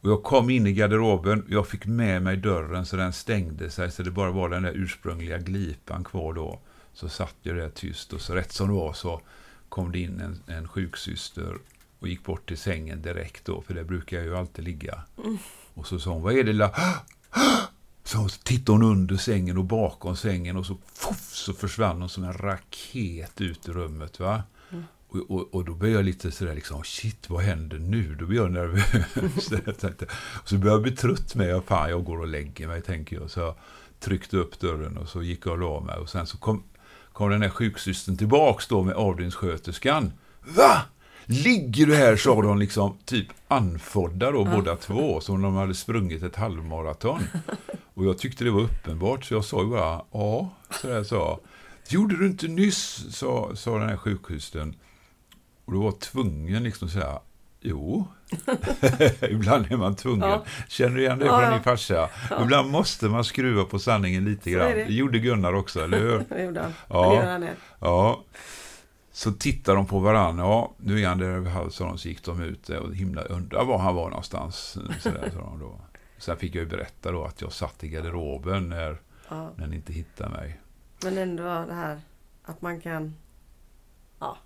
[0.00, 3.90] Och jag kom in i garderoben, jag fick med mig dörren så den stängde sig
[3.90, 6.60] så det bara var den där ursprungliga glipan kvar då.
[6.92, 9.20] Så satt jag där tyst och så rätt som det var så
[9.68, 11.58] kom det in en, en sjuksyster
[11.98, 15.02] och gick bort till sängen direkt då, för där brukar jag ju alltid ligga.
[15.24, 15.38] Mm.
[15.74, 16.74] Och så sa hon, vad är det lilla...
[18.08, 22.24] Så tittade hon under sängen och bakom sängen och så, fuff, så försvann hon som
[22.24, 24.20] en raket ut ur rummet.
[24.20, 24.42] Va?
[24.70, 24.84] Mm.
[25.08, 28.14] Och, och, och, då blev jag lite sådär, liksom, shit, vad händer nu?
[28.14, 29.50] Då blir jag nervös.
[30.42, 33.16] och så började jag bli trött med, ja, fan, jag går och lägger mig, tänker
[33.16, 33.30] jag.
[33.30, 33.54] Så jag
[34.00, 35.96] tryckte upp dörren och så gick jag och la mig.
[35.96, 36.62] Och sen så kom,
[37.12, 40.12] kom den här sjuksystern tillbaks då med avdelningssköterskan.
[40.56, 40.82] Va?
[41.30, 45.74] Ligger du här, sa de liksom, typ anfodda då, båda två, som om de hade
[45.74, 47.22] sprungit ett halvmaraton.
[47.94, 50.50] Och jag tyckte det var uppenbart, så jag sa ju bara, ja,
[50.82, 51.40] så jag sa.
[51.88, 54.74] Gjorde du inte nyss, sa, sa den här sjuksystern.
[55.64, 57.18] Och då var tvungen liksom att säga,
[57.60, 58.04] jo.
[59.30, 60.28] Ibland är man tvungen.
[60.28, 60.44] Ja.
[60.68, 61.50] Känner du igen det Ja, från ja.
[61.54, 62.08] din farsa?
[62.42, 64.70] Ibland måste man skruva på sanningen lite Så grann.
[64.70, 64.84] det.
[64.84, 66.18] Det gjorde Gunnar också, eller hur?
[66.28, 66.72] Det gjorde han.
[66.88, 67.04] Ja.
[67.04, 67.10] Ja.
[67.10, 67.54] Det gör han det.
[67.80, 68.24] Ja.
[69.12, 70.44] Så tittar de på varandra.
[70.44, 71.98] Ja, nu är han där över halsen.
[71.98, 74.78] Så gick de ut och himla undrar var han var någonstans.
[75.00, 75.80] Sådär, sa de då.
[76.18, 79.50] Sen fick jag ju berätta då att jag satt i garderoben när, Ja.
[79.56, 80.60] när ni inte hittade mig.
[81.02, 82.00] Men ändå det här
[82.44, 83.14] att man kan...
[84.20, 84.36] Ja.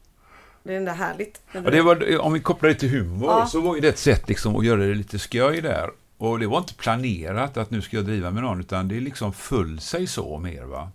[0.62, 1.42] Det är ändå härligt.
[1.52, 3.46] Ja, det var, om vi kopplar det till humor Ja.
[3.46, 5.90] så var ju det ett sätt liksom att göra det lite skoj där.
[6.18, 9.32] Och det var inte planerat att nu ska jag driva med någon utan det liksom
[9.32, 10.90] föll sig så mer va.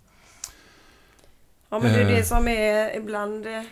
[1.70, 2.16] Ja men det är Eh.
[2.16, 3.46] det som är ibland...
[3.46, 3.62] eh,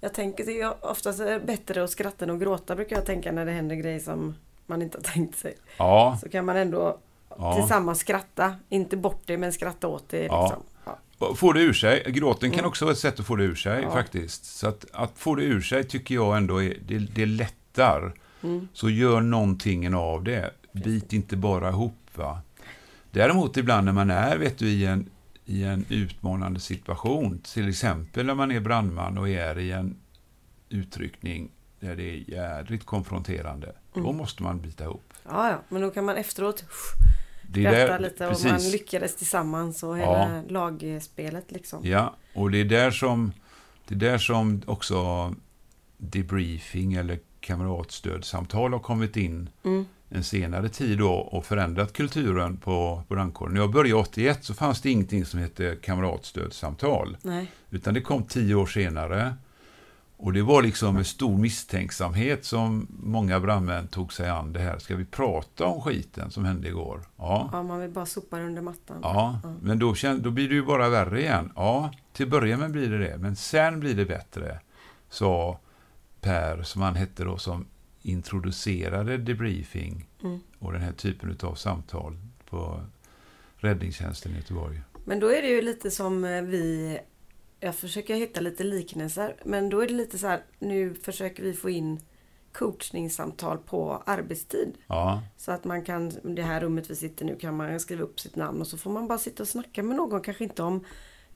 [0.00, 3.06] Jag tänker det är oftast är det bättre att skratta än att gråta brukar jag
[3.06, 4.34] tänka när det händer grejer som
[4.66, 5.54] man inte har tänkt sig.
[5.76, 6.98] Ja, Så kan man ändå
[7.38, 7.54] ja.
[7.54, 8.54] tillsammans skratta.
[8.68, 10.22] Inte bort det men skratta åt det.
[10.22, 10.62] Liksom.
[10.84, 10.98] Ja.
[11.18, 12.02] Och Få det ur sig.
[12.06, 12.68] Gråten kan Mm.
[12.68, 14.44] också vara ett sätt att få det ur sig faktiskt.
[14.44, 18.12] Så att, att få det ur sig tycker jag ändå är, det, det lättar.
[18.42, 18.68] Mm.
[18.72, 20.50] Så gör någonting av det.
[20.72, 21.94] Bit inte bara ihop.
[22.14, 22.40] Va?
[23.10, 25.10] Däremot ibland när man är vet du, i, en,
[25.52, 29.96] i en utmanande situation, till exempel när man är brandman och är i en
[30.68, 34.16] utryckning där det är jädrigt konfronterande, då Mm.
[34.16, 35.12] måste man bita ihop.
[35.24, 35.62] ja, ja.
[35.68, 36.64] Men då kan man efteråt
[37.50, 38.50] skratta lite och precis.
[38.52, 41.80] man lyckades tillsammans och hela lagspelet liksom.
[41.86, 43.32] Ja, och det är där som,
[43.88, 45.34] det är där som också
[45.96, 49.84] debriefing eller kamratstödsamtal har kommit in Mm.
[50.08, 53.54] en senare tid då och förändrat kulturen på brandkåren.
[53.54, 57.16] När jag började 81 så fanns det ingenting som hette kamratstödsamtal.
[57.22, 57.50] Nej.
[57.70, 59.34] Utan det kom tio år senare.
[60.16, 64.78] Och det var liksom med stor misstänksamhet som många brandmän tog sig an det här.
[64.78, 67.00] Ska vi prata om skiten som hände igår?
[67.16, 67.48] Ja.
[67.52, 68.96] Ja, man vill bara sopa det under mattan.
[69.02, 69.54] Ja, Ja.
[69.62, 71.52] men då, då blir det ju bara värre igen.
[71.56, 74.58] Ja, till början med blir det det, men sen blir det bättre,
[75.10, 75.58] sa
[76.22, 77.66] Per, som han hette då, som
[78.02, 80.40] introducerade debriefing Mm.
[80.58, 82.16] och den här typen av samtal
[82.50, 82.80] på
[83.56, 84.80] räddningstjänsten i Göteborg.
[85.04, 86.98] Men då är det ju lite som eh, vi
[87.60, 91.52] Jag försöker hitta lite liknelser men då är det lite så här Nu försöker vi
[91.54, 92.00] få in
[92.52, 94.72] coachningssamtal på arbetstid.
[94.86, 98.20] Ja, Så att man kan, det här rummet vi sitter nu kan man skriva upp
[98.20, 100.84] sitt namn och så får man bara sitta och snacka med någon, kanske inte om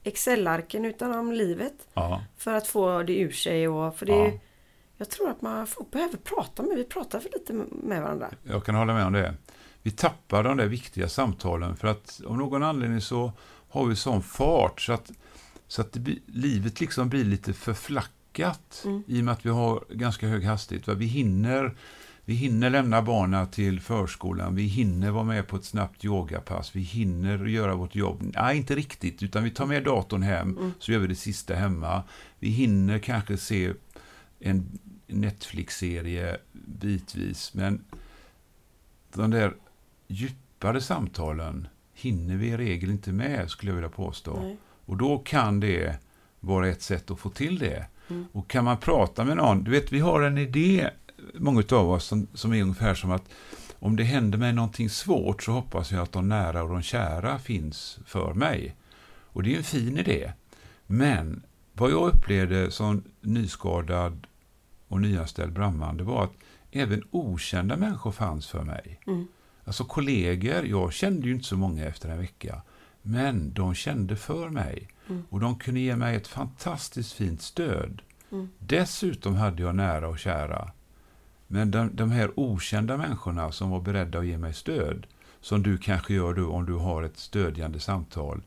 [0.03, 1.87] Excel-arken utan om livet.
[1.93, 4.39] ja, För att få det ur sig och för det är, Ja.
[4.97, 8.29] Jag tror att man får, behöver prata med, vi pratar för lite med varandra.
[8.43, 9.33] jag kan hålla med om det.
[9.83, 13.31] Vi tappar de där viktiga samtalen för att av någon anledning så
[13.69, 15.11] har vi sån fart så att,
[15.67, 18.13] så att blir, livet liksom blir lite förflackat
[18.85, 19.03] Mm.
[19.07, 20.87] i och med att vi har ganska hög hastighet.
[20.87, 21.75] Vi hinner,
[22.25, 26.81] vi hinner lämna barnen till förskolan, vi hinner vara med på ett snabbt yogapass, vi
[26.81, 28.31] hinner göra vårt jobb.
[28.35, 30.71] Nej, inte riktigt, utan vi tar med datorn hem, Mm.
[30.79, 32.03] så gör vi det sista hemma.
[32.39, 33.73] Vi hinner kanske se
[34.39, 37.83] en Netflix-serie bitvis, men
[39.13, 39.53] de där
[40.07, 44.39] djupare samtalen hinner vi i regel inte med, skulle jag vilja påstå.
[44.39, 44.57] Nej.
[44.85, 45.97] Och då kan det
[46.39, 47.85] vara ett sätt att få till det.
[48.09, 48.25] Mm.
[48.31, 50.89] Och kan man prata med någon, du vet vi har en idé,
[51.33, 53.29] många av oss, som, som är ungefär som att
[53.79, 57.39] om det händer mig någonting svårt så hoppas jag att de nära och de kära
[57.39, 58.75] finns för mig.
[59.37, 60.31] Och det är en fin idé.
[60.87, 61.43] Men
[61.73, 64.27] vad jag upplevde som nyskadad
[64.87, 66.33] och nyanställd brandman, det var att
[66.71, 68.99] även okända människor fanns för mig.
[69.07, 69.27] Mm.
[69.63, 72.61] Alltså kollegor, jag kände ju inte så många efter en vecka.
[73.01, 74.87] Men de kände för mig.
[75.09, 75.23] Mm.
[75.29, 78.01] Och de kunde ge mig ett fantastiskt fint stöd.
[78.31, 78.49] Mm.
[78.59, 80.71] Dessutom hade jag nära och kära.
[81.47, 85.07] Men de, de här okända människorna som var beredda att ge mig stöd,
[85.41, 88.41] som du kanske gör då om du har ett stödjande samtal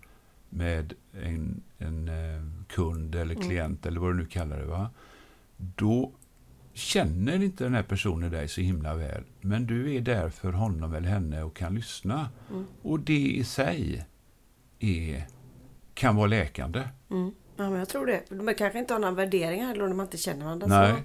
[0.48, 3.48] med en, en eh, kund eller Mm.
[3.48, 4.66] klient eller vad du nu kallar det.
[4.66, 4.90] Va?
[5.56, 6.12] Då
[6.80, 10.94] känner inte den här personen dig så himla väl, men du är där för honom
[10.94, 12.28] eller henne och kan lyssna.
[12.50, 12.66] Mm.
[12.82, 14.06] Och det i sig
[14.78, 15.26] är,
[15.94, 16.88] kan vara läkande.
[17.10, 17.32] Mm.
[17.56, 18.22] Ja, men jag tror det.
[18.28, 20.66] De kanske inte har några värderingar heller om man inte känner varandra.
[20.66, 20.92] Nej.
[20.92, 20.98] Så,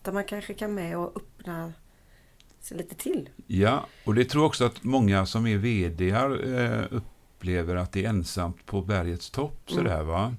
[0.00, 1.72] utan man kanske kan med och öppna
[2.60, 3.28] sig lite till.
[3.46, 8.04] Ja, och det tror jag också att många som är vd eh, upplever att det
[8.04, 9.70] är ensamt på bergets topp.
[9.70, 9.84] Mm.
[9.84, 10.34] Sådär, va?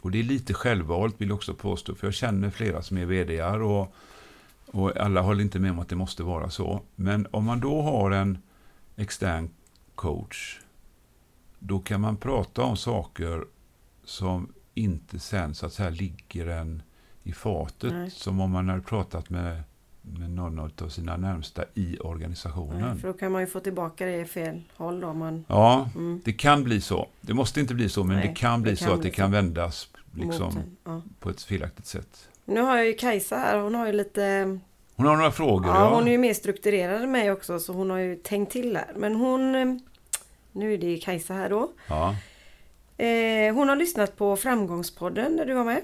[0.00, 3.04] Och det är lite självvalt vill jag också påstå, för jag känner flera som är
[3.04, 3.94] vd och,
[4.74, 6.80] och alla håller inte med om att det måste vara så.
[6.96, 8.38] Men om man då har en
[8.96, 9.50] extern
[9.94, 10.60] coach,
[11.58, 13.44] då kan man prata om saker
[14.04, 16.82] som inte sen så att säga ligger en
[17.22, 18.10] i fatet, Nej.
[18.10, 19.62] som om man hade pratat med,
[20.02, 22.98] med någon av sina närmsta i organisationen.
[22.98, 25.12] För då kan man ju få tillbaka det i fel håll då.
[25.12, 27.08] Man, Ja, mm, det kan bli så.
[27.20, 29.10] Det måste inte bli så, men Nej, det kan bli det så kan att det
[29.10, 29.32] kan så.
[29.32, 30.52] vändas liksom.
[30.84, 31.02] Ja.
[31.20, 32.28] på ett felaktigt sätt.
[32.44, 33.58] Nu har jag ju Kajsa här.
[33.58, 34.58] Hon har ju lite...
[34.96, 35.66] Hon har några frågor.
[35.66, 38.52] Ja, Ja, hon är ju mer strukturerad än mig också så hon har ju tänkt
[38.52, 38.92] till här.
[38.96, 39.54] Men hon...
[39.54, 39.74] eh,
[40.52, 41.72] Nu är det ju Kajsa här då.
[41.88, 42.14] ja.
[43.04, 45.80] Eh, hon har lyssnat på Framgångspodden där du var med.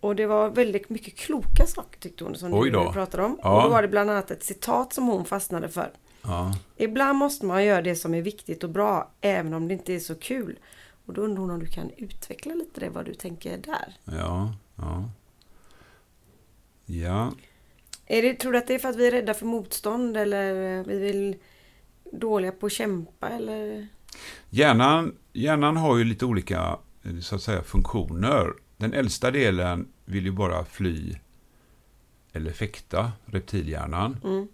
[0.00, 3.38] Och det var väldigt mycket kloka saker tyckte hon som Oj du pratade om.
[3.42, 3.56] Ja.
[3.56, 5.90] Och då var det bland annat ett citat som hon fastnade för.
[6.22, 6.54] ja.
[6.76, 9.98] Ibland måste man göra det som är viktigt och bra även om det inte är
[9.98, 10.58] så kul.
[11.06, 13.96] Och då undrar hon om du kan utveckla lite det vad du tänker där.
[14.04, 15.04] ja, ja.
[16.86, 17.32] Ja,
[18.06, 20.82] Är det, tror du att det är för att vi är rädda för motstånd eller
[20.84, 21.36] vi vill
[22.12, 23.88] dåliga på att kämpa eller?
[24.50, 28.52] Hjärnan, hjärnan har ju lite olika eh, så att säga, funktioner.
[28.76, 31.14] Den äldsta delen vill ju bara fly
[32.32, 34.18] eller fäkta, reptilhjärnan.
[34.24, 34.48] Mm.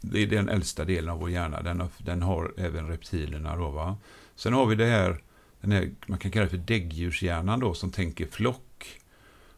[0.00, 1.62] Det är den äldsta delen av vår hjärna.
[1.62, 3.56] Den har, den har även reptilerna.
[3.56, 3.96] Då, va?
[4.34, 5.22] Sen har vi det här,
[5.60, 9.00] den här, man kan kalla det för däggdjurshjärnan då, som tänker flock.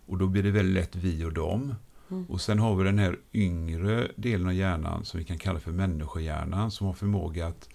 [0.07, 1.75] Och då blir det väldigt lätt vi och dem.
[2.13, 2.27] Mm.
[2.29, 5.71] Och sen har vi den här yngre delen av hjärnan som vi kan kalla för
[5.73, 7.69] människohjärnan som har förmåga att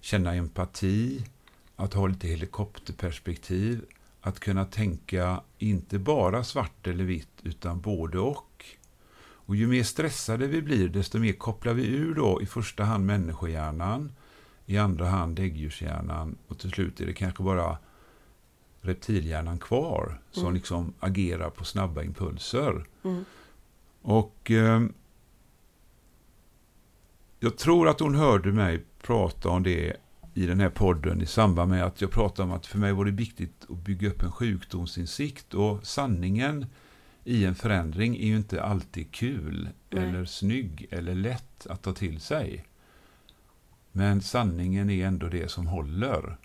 [0.00, 1.24] känna empati,
[1.76, 3.84] att ha lite helikopterperspektiv,
[4.20, 8.64] att kunna tänka inte bara svart eller vitt utan både och.
[9.46, 13.06] Och ju mer stressade vi blir, desto mer kopplar vi ur då i första hand
[13.06, 14.12] människohjärnan,
[14.66, 17.78] i andra hand däggdjurshjärnan och till slut är det kanske bara
[18.80, 20.54] reptilhjärnan kvar som Mm.
[20.54, 22.86] liksom agerar på snabba impulser.
[23.02, 23.24] Mm.
[24.02, 24.82] Och eh,
[27.40, 29.96] jag tror att hon hörde mig prata om det
[30.34, 33.04] i den här podden i samband med att jag pratade om att för mig var
[33.04, 36.66] det viktigt att bygga upp en sjukdomsinsikt och sanningen
[37.24, 40.04] i en förändring är ju inte alltid kul Nej.
[40.04, 42.64] eller snygg eller lätt att ta till sig.
[43.92, 46.36] Men sanningen är ändå det som håller.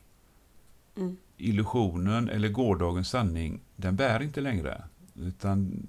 [0.98, 1.18] Mm.
[1.38, 4.84] Illusionen eller gårdagens sanning, den bär inte längre.
[5.16, 5.86] Utan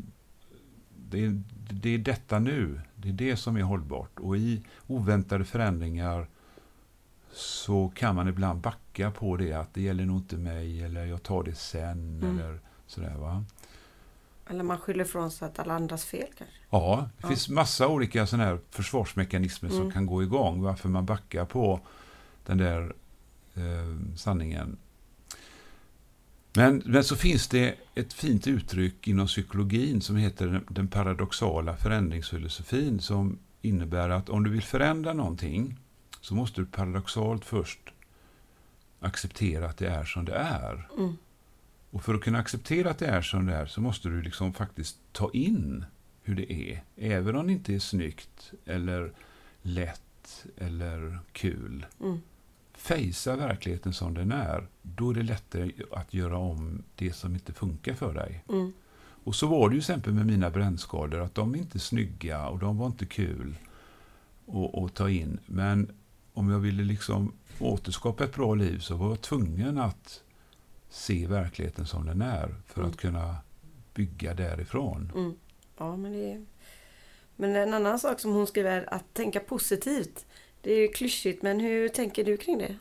[1.10, 2.80] det är, det är detta nu.
[2.94, 4.18] Det är det som är hållbart.
[4.18, 6.26] Och i oväntade förändringar
[7.32, 11.22] så kan man ibland backa på det att det gäller nog inte mig eller jag
[11.22, 12.38] tar det sen Mm.
[12.38, 13.44] eller sådär va.
[14.50, 16.56] Eller man skyller från sig att alla andras fel kanske.
[16.70, 17.28] Ja, det Ja.
[17.28, 19.92] finns massa olika sådana här försvarsmekanismer som Mm.
[19.92, 21.80] kan gå igång varför man backar på
[22.46, 22.94] den där
[23.54, 24.76] eh, sanningen.
[26.56, 33.00] Men, men så finns det ett fint uttryck inom psykologin som heter den, paradoxala förändringsfilosofin
[33.00, 35.76] som innebär att om du vill förändra någonting
[36.20, 37.78] så måste du paradoxalt först
[39.00, 40.88] acceptera att det är som det är.
[40.98, 41.16] Mm.
[41.90, 44.52] Och för att kunna acceptera att det är som det är så måste du liksom
[44.52, 45.84] faktiskt ta in
[46.22, 46.82] hur det är.
[46.96, 49.12] Även om det inte är snyggt eller
[49.62, 51.86] lätt eller kul.
[52.00, 52.20] Mm.
[52.86, 54.66] Fejsa verkligheten som den är.
[54.82, 58.44] Då är det lättare att göra om det som inte funkar för dig.
[58.48, 58.72] Mm.
[59.24, 61.20] Och så var det ju exempel med mina brännskador.
[61.20, 63.56] Att de är inte snygga och de var inte kul
[64.48, 65.38] att, att ta in.
[65.46, 65.92] Men
[66.32, 70.22] om jag ville liksom återskapa ett bra liv så var jag tvungen att
[70.90, 72.90] se verkligheten som den är för Mm.
[72.90, 73.36] att kunna
[73.94, 75.12] bygga därifrån.
[75.14, 75.34] Mm.
[75.78, 76.46] Ja, men det är...
[77.36, 80.26] Men en annan sak som hon skriver är att tänka positivt.
[80.66, 82.74] Det är ju klyschigt, men hur tänker du kring det?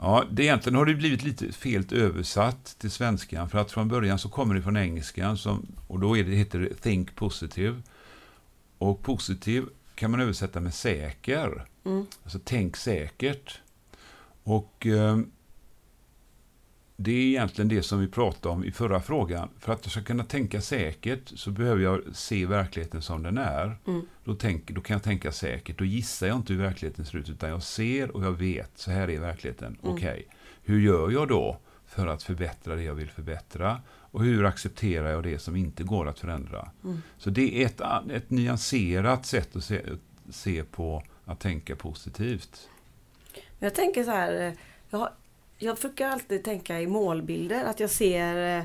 [0.00, 4.18] Ja, det egentligen har det blivit lite fel översatt till svenskan för att från början
[4.18, 7.82] så kommer det från engelskan som, och då är det, heter det think positive.
[8.78, 9.64] Och positiv
[9.94, 11.66] kan man översätta med säker.
[11.84, 12.06] Mm.
[12.22, 13.60] Alltså tänk säkert.
[14.44, 15.18] Och eh,
[17.02, 19.48] det är egentligen det som vi pratade om i förra frågan.
[19.58, 23.76] För att jag ska kunna tänka säkert så behöver jag se verkligheten som den är.
[23.86, 24.02] Mm.
[24.24, 25.78] Då, tänk, då kan jag tänka säkert.
[25.78, 28.70] Då gissar jag inte hur verkligheten ser ut utan jag ser och jag vet.
[28.74, 29.78] Så här är verkligheten.
[29.82, 29.94] Mm.
[29.94, 30.26] Okej,
[30.62, 33.80] hur gör jag då för att förbättra det jag vill förbättra?
[34.12, 36.70] Och hur accepterar jag det som inte går att förändra?
[36.84, 37.02] Mm.
[37.18, 37.80] Så det är ett,
[38.10, 39.82] ett nyanserat sätt att se,
[40.30, 42.68] se på att tänka positivt.
[43.58, 44.46] Jag tänker så här.
[44.48, 44.52] eh,
[44.90, 45.08] Jag,
[45.62, 47.64] jag brukar alltid tänka i målbilder.
[47.64, 48.58] Att jag ser...
[48.58, 48.64] eh,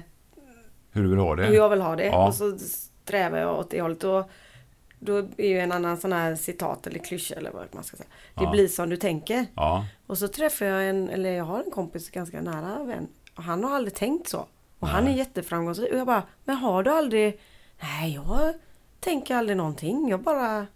[0.91, 1.45] Hur du vill ha det?
[1.45, 2.05] hur jag vill ha det.
[2.05, 2.27] Ja.
[2.27, 4.03] Och så strävar jag åt det hållet.
[4.03, 4.29] Och
[4.99, 8.09] då är ju en annan sån här citat eller klyscha eller vad man ska säga.
[8.35, 8.51] Det Ja.
[8.51, 9.45] blir som du tänker.
[9.55, 13.07] Ja, Och så träffar jag en, eller jag har en kompis, ganska nära vän.
[13.35, 14.45] Och han har aldrig tänkt så.
[14.79, 15.17] Och han är Nej.
[15.17, 15.91] jätteframgångsrik.
[15.91, 17.39] Och jag bara, men har du aldrig...
[17.81, 18.53] Nej, jag
[18.99, 20.09] tänker aldrig någonting.
[20.09, 20.67] Jag bara...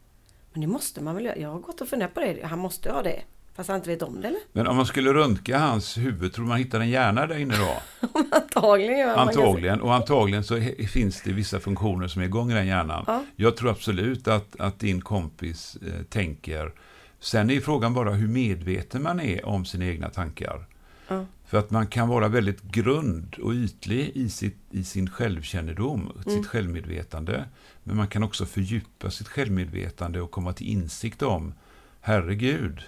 [0.51, 1.37] Men det måste man väl göra.
[1.37, 2.45] Jag har gått och funderat på det.
[2.45, 3.21] Han måste ha det.
[3.59, 4.39] Fast han inte vet om det eller?
[4.51, 7.81] men om man skulle röntga hans huvud, tror man hittar en hjärna där inne då?
[8.31, 12.67] Antagligen gör Antagligen, och antagligen så finns det vissa funktioner som är igång i den
[12.67, 13.03] hjärnan.
[13.07, 13.23] Ja.
[13.35, 16.71] Jag tror absolut att, att din kompis eh, tänker.
[17.19, 20.65] Sen är frågan bara hur medveten man är om sina egna tankar.
[21.07, 21.25] Ja.
[21.45, 26.37] För att man kan vara väldigt grund och ytlig i, sitt, i sin självkännedom, Mm.
[26.37, 27.45] sitt självmedvetande.
[27.83, 31.53] Men man kan också fördjupa sitt självmedvetande och komma till insikt om,
[32.01, 32.83] herregud,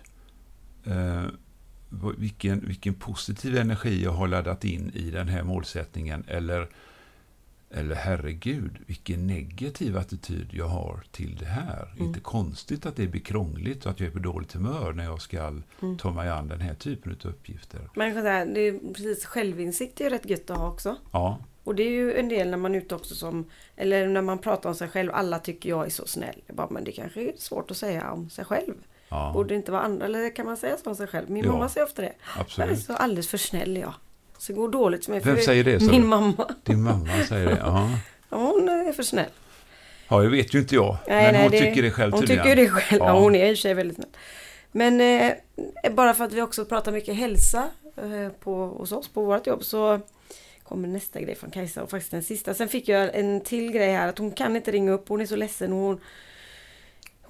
[0.85, 1.23] eh,
[2.17, 6.23] vilken, vilken positiv energi jag har laddat in i den här målsättningen.
[6.27, 6.67] Eller,
[7.69, 11.91] eller herregud, vilken negativ attityd jag har till det här.
[11.95, 12.07] Mm.
[12.07, 15.21] Inte konstigt att det blir krångligt och att jag är på dåligt humör när jag
[15.21, 15.47] ska
[15.81, 15.97] Mm.
[15.97, 17.79] ta mig an den här typen av uppgifter.
[17.95, 20.95] Kan säga, det är precis självinsikt är ju rätt gött att ha också.
[21.11, 24.21] Ja, Och det är ju en del när man är ute också som, eller när
[24.21, 26.41] man pratar om sig själv, alla tycker jag är så snäll.
[26.47, 28.73] Jag bara, men det kanske är svårt att säga om sig själv.
[29.11, 31.29] Ja Borde det inte vara andra, eller kan man säga så om sig själv?
[31.29, 32.13] Min Ja, mamma säger ofta det.
[32.25, 32.79] Jag är absolut.
[32.85, 33.93] så alldeles för snäll jag.
[34.37, 35.21] Så det går dåligt för mig.
[35.23, 36.07] Vem för säger det, Min du?
[36.07, 36.49] mamma.
[36.63, 37.57] Din mamma säger det?
[37.59, 37.89] Ja.
[38.29, 39.29] Ja, hon är för snäll.
[40.09, 40.97] ja, det vet ju inte jag.
[41.07, 42.43] Nej, men nej, hon det- tycker det själv Hon tydligen.
[42.43, 42.99] tycker det själv.
[43.03, 43.19] Ja.
[43.19, 44.09] hon är i och för sig väldigt snäll.
[44.71, 45.33] Men eh,
[45.91, 49.63] bara för att vi också pratar mycket hälsa eh, på, hos oss på vårt jobb
[49.63, 49.99] så
[50.63, 52.53] kommer nästa grej från Kajsa och faktiskt den sista.
[52.53, 55.09] Sen fick jag en till grej här att hon kan inte ringa upp.
[55.09, 55.99] Hon är så ledsen och hon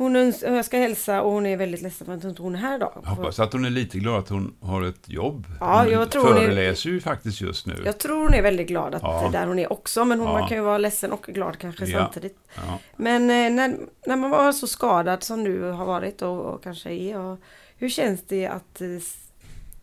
[0.02, 2.60] hon öns- jag ska hälsa och hon är väldigt ledsen för att inte hon är
[2.60, 2.92] här idag.
[3.04, 5.46] Jag hoppas att hon är lite glad att hon har ett jobb.
[5.60, 7.82] Ja, hon jag tror hon är- föreläser ju faktiskt just nu.
[7.86, 9.30] Jag tror hon är väldigt glad att Ja.
[9.32, 10.06] där hon är också.
[10.06, 10.40] Men hon Ja.
[10.40, 12.00] man kan ju vara ledsen och glad kanske Ja.
[12.00, 12.38] samtidigt.
[12.56, 12.80] Ja.
[12.98, 13.76] Men eh, när,
[14.08, 17.20] när man var så skadad som du har varit och, och kanske är.
[17.20, 17.40] Och,
[17.78, 18.88] hur känns det att eh,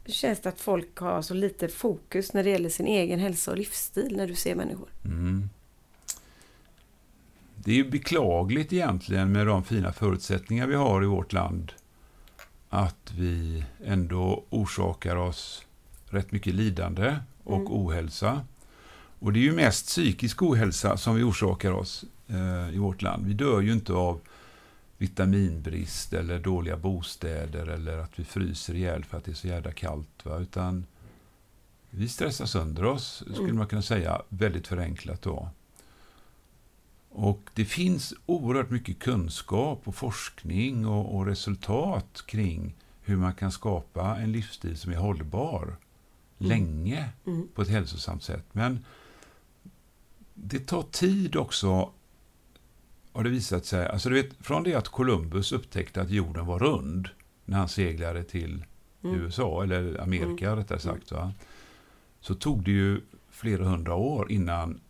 [0.04, 3.50] hur känns det att folk har så lite fokus när det gäller sin egen hälsa
[3.50, 4.88] och livsstil när du ser människor?
[5.04, 5.48] Mm.
[7.68, 11.72] Det är ju beklagligt egentligen med de fina förutsättningar vi har i vårt land
[12.68, 15.66] att vi ändå orsakar oss
[16.06, 17.72] rätt mycket lidande och Mm.
[17.72, 18.40] ohälsa.
[19.18, 23.26] Och det är ju mest psykisk ohälsa som vi orsakar oss eh, i vårt land.
[23.26, 24.20] Vi dör ju inte av
[24.98, 29.72] vitaminbrist eller dåliga bostäder eller att vi fryser ihjäl för att det är så jävla
[29.72, 30.24] kallt.
[30.24, 30.38] Va?
[30.38, 30.86] Utan
[31.90, 33.56] vi stressar sönder oss, skulle Mm.
[33.56, 35.48] man kunna säga, väldigt förenklat då.
[37.20, 43.52] Och det finns oerhört mycket kunskap och forskning och, och resultat kring hur man kan
[43.52, 45.76] skapa en livsstil som är hållbar
[46.38, 47.48] länge Mm.
[47.54, 48.44] på ett hälsosamt sätt.
[48.52, 48.84] Men
[50.34, 51.90] det tar tid också,
[53.12, 53.86] har det visat sig.
[53.88, 57.08] Alltså du vet, från det att Columbus upptäckte att jorden var rund
[57.44, 58.64] när han seglade till
[59.04, 59.20] Mm.
[59.20, 61.32] USA, eller Amerika rättare sagt, va?
[62.20, 63.00] så tog det ju
[63.30, 64.80] flera hundra år innan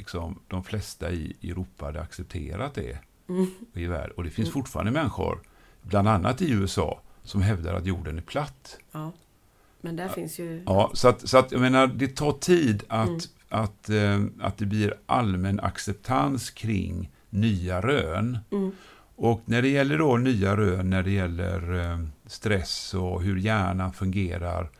[0.00, 2.98] liksom, de flesta i Europa hade accepterat det.
[3.28, 3.50] Mm.
[3.74, 4.10] i världen.
[4.16, 4.52] Och det finns Mm.
[4.52, 5.40] fortfarande människor,
[5.82, 8.78] bland annat i USA, som hävdar att jorden är platt.
[8.92, 9.12] Ja.
[9.80, 10.62] Men där finns ju...
[10.66, 13.20] Ja, så att, så att jag menar, det tar tid att, Mm.
[13.48, 18.38] att, eh, att det blir allmän acceptans kring nya rön.
[18.52, 18.72] Mm.
[19.16, 23.92] Och när det gäller då nya rön, när det gäller eh, stress och hur hjärnan
[23.92, 24.70] fungerar,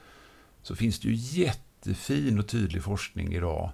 [0.62, 3.70] så finns det ju jättefin och tydlig forskning idag.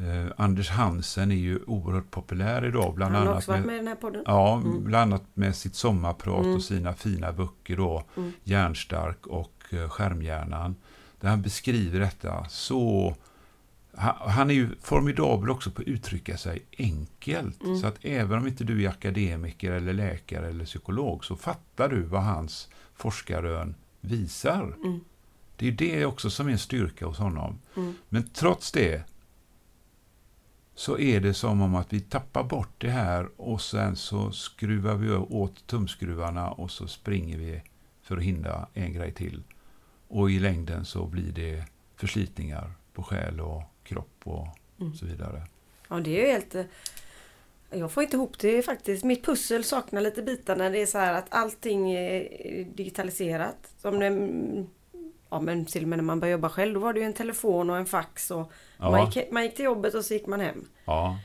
[0.00, 3.66] Eh, Anders Hansen är ju oerhört populär idag, bland Han har annat också varit med,
[3.66, 4.22] med i den här podden.
[4.26, 4.84] Ja, Mm.
[4.84, 6.54] bland annat med sitt sommarprat Mm.
[6.56, 8.32] och sina fina böcker då, Mm.
[8.44, 10.76] Hjärnstark och eh, Skärmhjärnan,
[11.20, 13.14] där han beskriver detta så...
[13.94, 17.62] Han, han är ju formidabel också på att uttrycka sig enkelt.
[17.62, 17.76] Mm.
[17.78, 22.02] Så att även om inte du är akademiker eller läkare eller psykolog så fattar du
[22.02, 24.62] vad hans forskarrön visar.
[24.84, 25.00] Mm.
[25.56, 27.58] Det är det också som är en styrka hos honom.
[27.76, 27.94] Mm.
[28.08, 29.02] Men trots det
[30.80, 34.94] så är det som om att vi tappar bort det här och sen så skruvar
[34.94, 37.62] vi åt tumskruvarna och så springer vi
[38.02, 39.42] för att hindra en grej till.
[40.08, 41.64] Och i längden så blir det
[41.96, 44.46] förslitningar på själ och kropp och
[44.80, 44.94] Mm.
[44.94, 45.42] så vidare.
[45.88, 46.54] Ja, det är ju helt...
[46.54, 46.64] eh,
[47.70, 49.04] Jag får inte ihop det faktiskt.
[49.04, 53.72] Mitt pussel saknar lite bitar när det är så här att allting är digitaliserat.
[53.78, 54.10] Som när,
[55.30, 57.12] ja, men till och med när man började jobba själv, då var det ju en
[57.12, 58.30] telefon och en fax.
[58.30, 60.64] Och man, Ja, gick, man gick till jobbet och så gick man hem.
[60.84, 61.18] ja,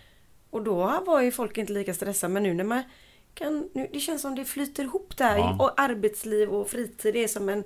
[0.49, 2.33] Och då var ju folk inte lika stressade.
[2.33, 2.83] Men nu när man
[3.33, 3.69] kan...
[3.73, 5.37] Nu, det känns som det flyter ihop där.
[5.37, 5.55] Ja.
[5.59, 7.63] Och arbetsliv och fritid det är som en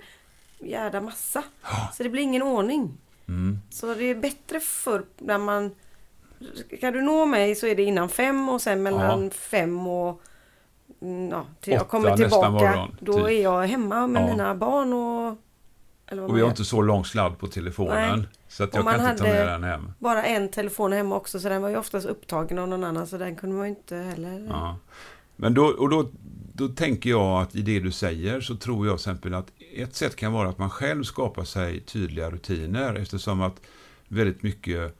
[0.59, 1.43] jävla massa.
[1.93, 2.97] Så det blir ingen ordning.
[3.27, 5.71] mm, Så det är bättre för när man
[6.77, 9.29] ska du nå mig så är det innan fem och sen mellan Ja.
[9.31, 10.21] fem och
[11.01, 12.49] mm, ja, till jag Åtta kommer nästa tillbaka.
[12.49, 13.25] morgon, då typ.
[13.25, 14.27] är jag hemma med Ja.
[14.27, 15.37] mina barn och...
[16.11, 18.19] Och vi har inte så lång sladd på telefonen.
[18.19, 18.27] Nej.
[18.47, 19.91] Så att jag kan inte ta med den hem.
[19.99, 23.17] Bara en telefon hemma också så den var ju oftast upptagen av någon annan så
[23.17, 24.47] den kunde man ju inte heller...
[24.49, 24.77] Ja.
[25.35, 26.09] Men då, och då,
[26.53, 30.15] då tänker jag att i det du säger så tror jag exempel att ett sätt
[30.15, 33.61] kan vara att man själv skapar sig tydliga rutiner eftersom att
[34.07, 34.97] väldigt mycket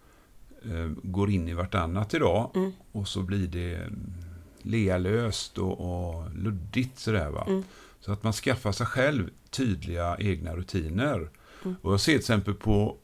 [0.66, 2.72] eh, går in i vartannat idag Mm.
[2.92, 4.14] och så blir det mm,
[4.62, 7.46] lealöst och, och luddigt sådär va.
[7.48, 7.64] Mm.
[8.00, 11.30] Så att man skaffar sig själv tydliga egna rutiner.
[11.64, 11.76] Mm.
[11.82, 12.98] Och jag ser till exempel på,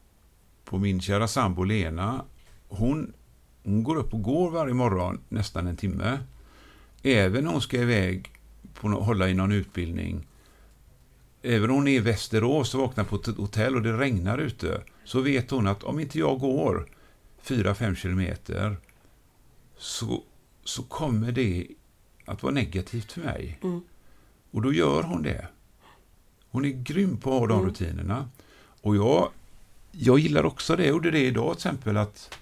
[0.65, 2.25] på min kära sambo Lena.
[2.67, 3.13] Hon,
[3.63, 6.19] hon går upp och går varje morgon nästan en timme.
[7.03, 8.31] Även när hon ska iväg
[8.73, 10.27] på hålla i någon utbildning.
[11.41, 14.81] Även om hon är i Västerås och vaknar på ett hotell och det regnar ute.
[15.03, 16.89] Så vet hon att om inte jag går
[17.43, 18.77] 4-5 kilometer
[19.77, 20.23] så,
[20.63, 21.67] så kommer det
[22.25, 23.59] att vara negativt för mig.
[23.63, 23.81] Mm.
[24.55, 25.47] Och då gör hon det.
[26.49, 27.69] Hon är grym på att ha de Mm.
[27.69, 28.29] rutinerna.
[28.81, 29.29] Och jag,
[29.91, 30.83] jag gillar också det.
[30.83, 32.37] Jag gjorde det idag till exempel att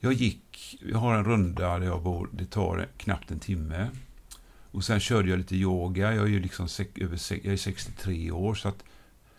[0.00, 3.88] jag gick, jag har en runda där jag bor, det tar knappt en timme.
[4.70, 6.14] Och sen körde jag lite yoga.
[6.14, 8.84] Jag är ju liksom över, jag är 63 år så att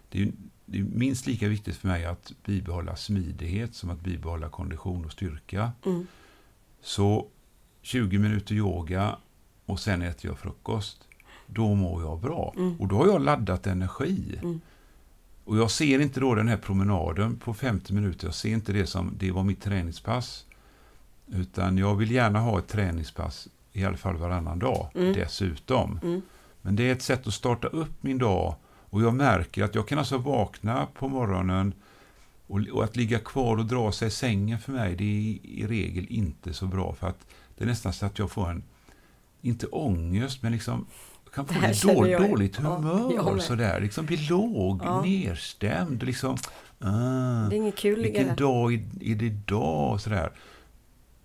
[0.10, 0.32] det är,
[0.66, 5.12] det är minst lika viktigt för mig att bibehålla smidighet som att bibehålla kondition och
[5.12, 5.72] styrka.
[5.86, 6.08] Mm.
[6.82, 7.28] Så
[7.82, 9.18] 20 minuter yoga
[9.66, 11.05] och sen äter jag frukost.
[11.48, 12.54] Då mår jag bra.
[12.58, 12.76] Mm.
[12.80, 14.40] Och då har jag laddat energi.
[14.42, 14.62] Mm.
[15.44, 18.28] Och jag ser inte då den här promenaden på 50 minuter.
[18.28, 20.46] Jag ser inte det som det var mitt träningspass.
[21.28, 25.14] Utan jag vill gärna ha ett träningspass i alla fall varannan dag Mm.
[25.14, 26.00] dessutom.
[26.04, 26.22] Mm.
[26.62, 28.56] Men det är ett sätt att starta upp min dag.
[28.90, 31.74] Och jag märker att jag kan alltså vakna på morgonen
[32.48, 35.66] och, och att ligga kvar och dra sig i sängen för mig, det är i
[35.68, 36.94] regel inte så bra.
[36.94, 37.28] För att
[37.58, 38.64] det är nästan så att jag får en,
[39.42, 40.86] inte ångest, men liksom
[41.36, 42.30] kan Det få då, jag.
[42.30, 43.42] dåligt Ja, humör med.
[43.44, 43.82] sådär.
[43.82, 45.02] Liksom bli låg, Ja.
[45.02, 46.04] nedstämd.
[46.04, 46.38] Liksom,
[46.80, 48.36] ah, Det är inget kul vilken där.
[48.36, 50.02] dag är, det idag?
[50.02, 50.32] Sådär.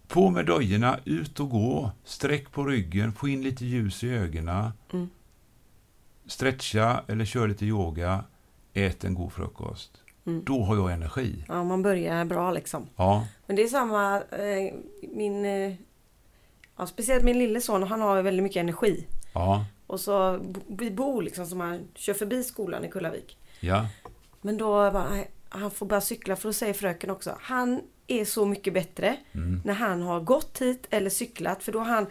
[0.08, 4.70] På med dojorna, ut och gå, sträck på ryggen, få in lite ljus i ögonen.
[4.92, 5.08] Mm.
[6.26, 8.24] Stretcha eller kör lite yoga,
[8.74, 9.90] ät en god frukost.
[10.26, 10.42] Mm.
[10.44, 11.44] Då har jag energi.
[11.48, 12.86] Ja, man börjar bra liksom.
[12.96, 14.74] Ja, Men det är samma, eh,
[15.14, 15.74] min, eh,
[16.76, 19.06] ja, speciellt min lille son, han har väldigt mycket energi.
[19.34, 23.38] ja, Och så, vi bor liksom som han kör förbi skolan i Kullavik.
[23.60, 23.86] ja.
[24.42, 25.08] Men då bara,
[25.48, 29.60] han får börja cykla för då säger fröken också, han är så mycket bättre Mm.
[29.64, 32.06] när han har gått hit eller cyklat för då har han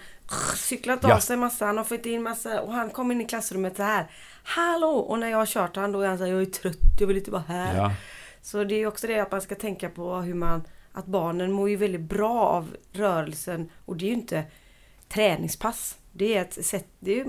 [0.56, 1.16] cyklat Ja.
[1.16, 3.84] av sig massa, han har fått in massa och han kommer in i klassrummet så
[3.84, 4.12] här
[4.44, 4.88] Hallå!
[4.92, 7.08] Och när jag har kört han då är han så här, jag är trött, jag
[7.08, 7.78] vill inte vara här.
[7.78, 7.92] ja.
[8.42, 11.70] Så det är också det att man ska tänka på hur man Att barnen mår
[11.70, 14.44] ju väldigt bra av rörelsen och det är ju inte
[15.10, 15.98] träningspass.
[16.20, 17.26] Det är ett sätt, det är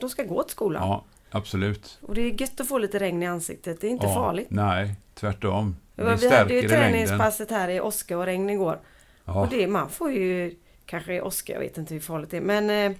[0.00, 0.88] de ska gå till skolan.
[0.88, 1.98] ja absolut.
[2.02, 4.14] Och det är gött att få lite regn i ansiktet, det är inte ja.
[4.14, 4.46] farligt.
[4.50, 5.76] Nej, tvärtom.
[5.94, 8.80] Vi Det hade ju träningspasset här i åska och regn igår.
[9.24, 9.40] Ja.
[9.40, 10.54] Och det, man får ju
[10.86, 12.40] kanske i åska, jag vet inte hur farligt det är.
[12.40, 12.98] Men eh,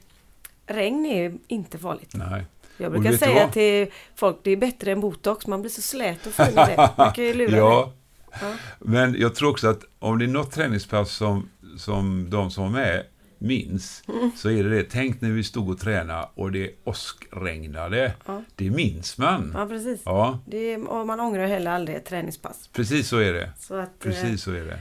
[0.67, 2.13] regn är ju inte farligt.
[2.15, 2.45] Nej.
[2.77, 5.47] Jag brukar säga till folk, det är bättre än botox.
[5.47, 6.91] Man blir så slät och fin det.
[6.97, 7.93] Man kan ju lura ja.
[8.41, 8.55] Ja.
[8.79, 12.71] men jag tror också att om det är något träningspass som, som de som var
[12.71, 13.07] med
[13.43, 14.31] minns, Mm.
[14.37, 14.85] så är det det.
[14.91, 18.15] Tänk när vi stod och tränade och det åskregnade.
[18.27, 18.43] Ja.
[18.57, 19.53] Det minns man.
[19.55, 20.01] Ja, precis.
[20.05, 22.69] Ja, Det och man ångrar heller aldrig ett träningspass.
[22.73, 23.51] precis så är det.
[23.59, 24.79] Så att, eh, Precis så är det.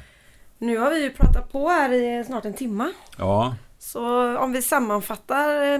[0.57, 2.91] nu har vi ju pratat på här i snart en timma.
[3.17, 5.79] Ja, Så om vi sammanfattar eh,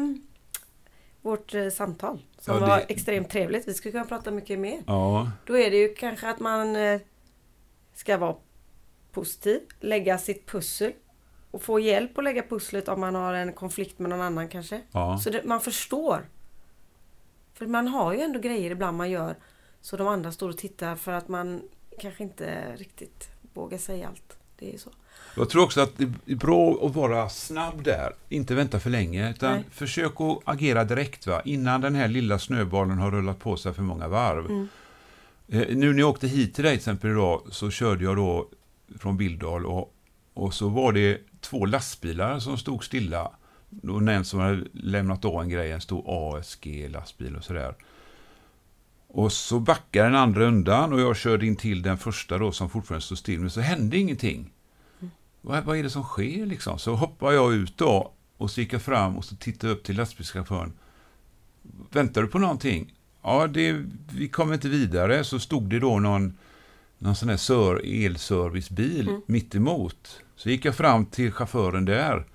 [1.21, 3.67] vårt eh, samtal som Ja, det- var extremt trevligt.
[3.67, 4.81] Vi skulle kunna prata mycket mer.
[4.87, 7.01] ja, Då är det ju kanske att man eh,
[7.95, 8.35] ska vara
[9.11, 10.91] positiv, lägga sitt pussel
[11.51, 14.81] och få hjälp att lägga pusslet om man har en konflikt med någon annan kanske.
[14.91, 15.17] ja.
[15.17, 16.25] Så det, man förstår.
[17.53, 19.35] För man har ju ändå grejer ibland man gör
[19.81, 21.61] så de andra står och tittar för att man
[21.99, 24.37] kanske inte riktigt vågar säga allt.
[24.59, 24.89] Det är ju så.
[25.35, 28.13] Jag tror också att det är bra att vara snabb där.
[28.29, 29.63] Inte vänta för länge, utan Nej.
[29.71, 31.41] försök att agera direkt va?
[31.45, 34.45] innan den här lilla snöbollen har rullat på sig för många varv.
[34.45, 34.67] Mm.
[35.47, 38.47] Eh, Nu när jag åkte hit till dig till exempel idag så körde jag då
[38.99, 39.93] från Billdal och,
[40.33, 43.31] och så var det två lastbilar som stod stilla.
[43.83, 47.75] Och en som hade lämnat av en grej, en stor ASG-lastbil och sådär.
[49.07, 52.69] Och så backade den andra undan och jag körde in till den första då som
[52.69, 53.39] fortfarande stod still.
[53.39, 54.51] Men så hände ingenting.
[55.41, 56.79] Vad, vad är det som sker liksom?
[56.79, 59.83] Så hoppar jag ut då och så gick jag fram och så tittade jag upp
[59.83, 60.73] till lastbilschauffören.
[61.91, 62.93] Väntar du på någonting?
[63.21, 65.23] Ja, det, vi kommer inte vidare.
[65.23, 66.37] Så stod det då någon,
[67.01, 69.21] någon sån här elservicebil Mm.
[69.25, 70.21] mitt emot.
[70.35, 72.25] Så gick jag fram till chauffören där.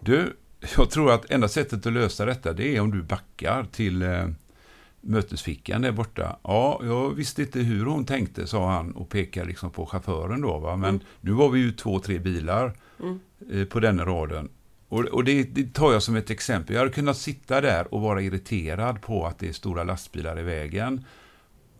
[0.00, 0.36] Du,
[0.76, 4.28] jag tror att enda sättet att lösa detta det är om du backar till eh,
[5.00, 6.36] mötesfickan där borta.
[6.42, 10.58] Ja, jag visste inte hur hon tänkte, sa han och pekade liksom på chauffören då.
[10.58, 10.76] Va?
[10.76, 11.02] Men Mm.
[11.20, 12.72] nu var vi ju två, tre bilar
[13.02, 13.20] Mm.
[13.52, 14.48] eh, på den raden.
[14.88, 16.74] Och, och det, det tar jag som ett exempel.
[16.74, 20.42] Jag hade kunnat sitta där och vara irriterad på att det är stora lastbilar i
[20.42, 21.04] vägen.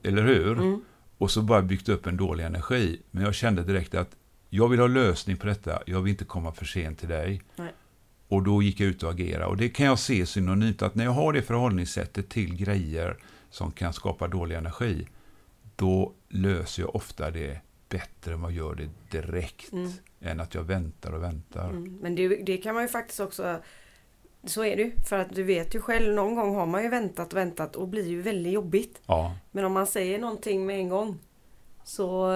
[0.03, 0.53] Eller hur?
[0.53, 0.81] Mm.
[1.23, 3.01] Och så bara byggt upp en dålig energi.
[3.11, 4.17] Men jag kände direkt att
[4.51, 5.83] jag vill ha lösning på detta.
[5.87, 7.43] Jag vill inte komma för sent till dig.
[7.57, 7.73] Nej.
[8.29, 9.47] Och då gick jag ut och agerade.
[9.47, 13.17] Och det kan jag se synonymt att när jag har det förhållningssättet till grejer
[13.51, 15.09] som kan skapa dålig energi,
[15.77, 19.73] då löser jag ofta det bättre än vad jag gör det direkt.
[19.73, 19.93] Mm.
[20.21, 21.71] Än att jag väntar och väntar.
[21.71, 21.99] Mm.
[22.01, 23.63] Men det, det kan man ju faktiskt också
[24.45, 24.93] så är det ju.
[25.09, 27.89] För att du vet ju själv, någon gång har man ju väntat och väntat och
[27.89, 29.01] blir ju väldigt jobbigt.
[29.07, 31.19] Ja, Men om man säger någonting med en gång
[31.85, 32.29] så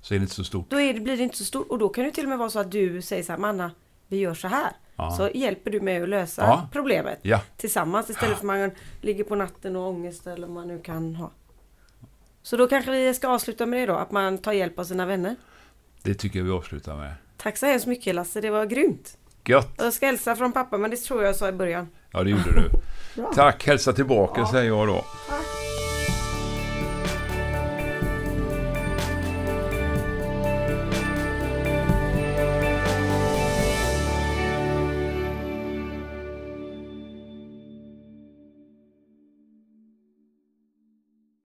[0.00, 0.70] så är det inte så stort.
[0.70, 1.68] då det, blir det inte så stort.
[1.70, 3.70] Och då kan det till och med vara så att du säger så här, Manna,
[4.08, 4.72] vi gör så här.
[4.96, 5.10] Ja.
[5.10, 6.68] Så hjälper du mig att lösa Ja.
[6.72, 7.18] problemet
[7.56, 8.70] tillsammans istället för att man
[9.00, 11.30] ligger på natten och ångest eller vad man nu kan ha.
[12.42, 15.06] Så då kanske vi ska avsluta med det då, att man tar hjälp av sina
[15.06, 15.36] vänner.
[16.02, 17.14] det tycker jag vi avslutar med.
[17.36, 19.18] Tack så hemskt mycket Lasse, det var grymt.
[19.48, 19.68] Gött!
[19.76, 21.88] Jag ska hälsa från pappa, men det tror jag sa i början.
[22.10, 22.70] Ja, det gjorde du.
[23.34, 24.50] Tack, hälsa tillbaka Ja.
[24.50, 25.04] säger jag då.
[25.28, 25.63] Tack.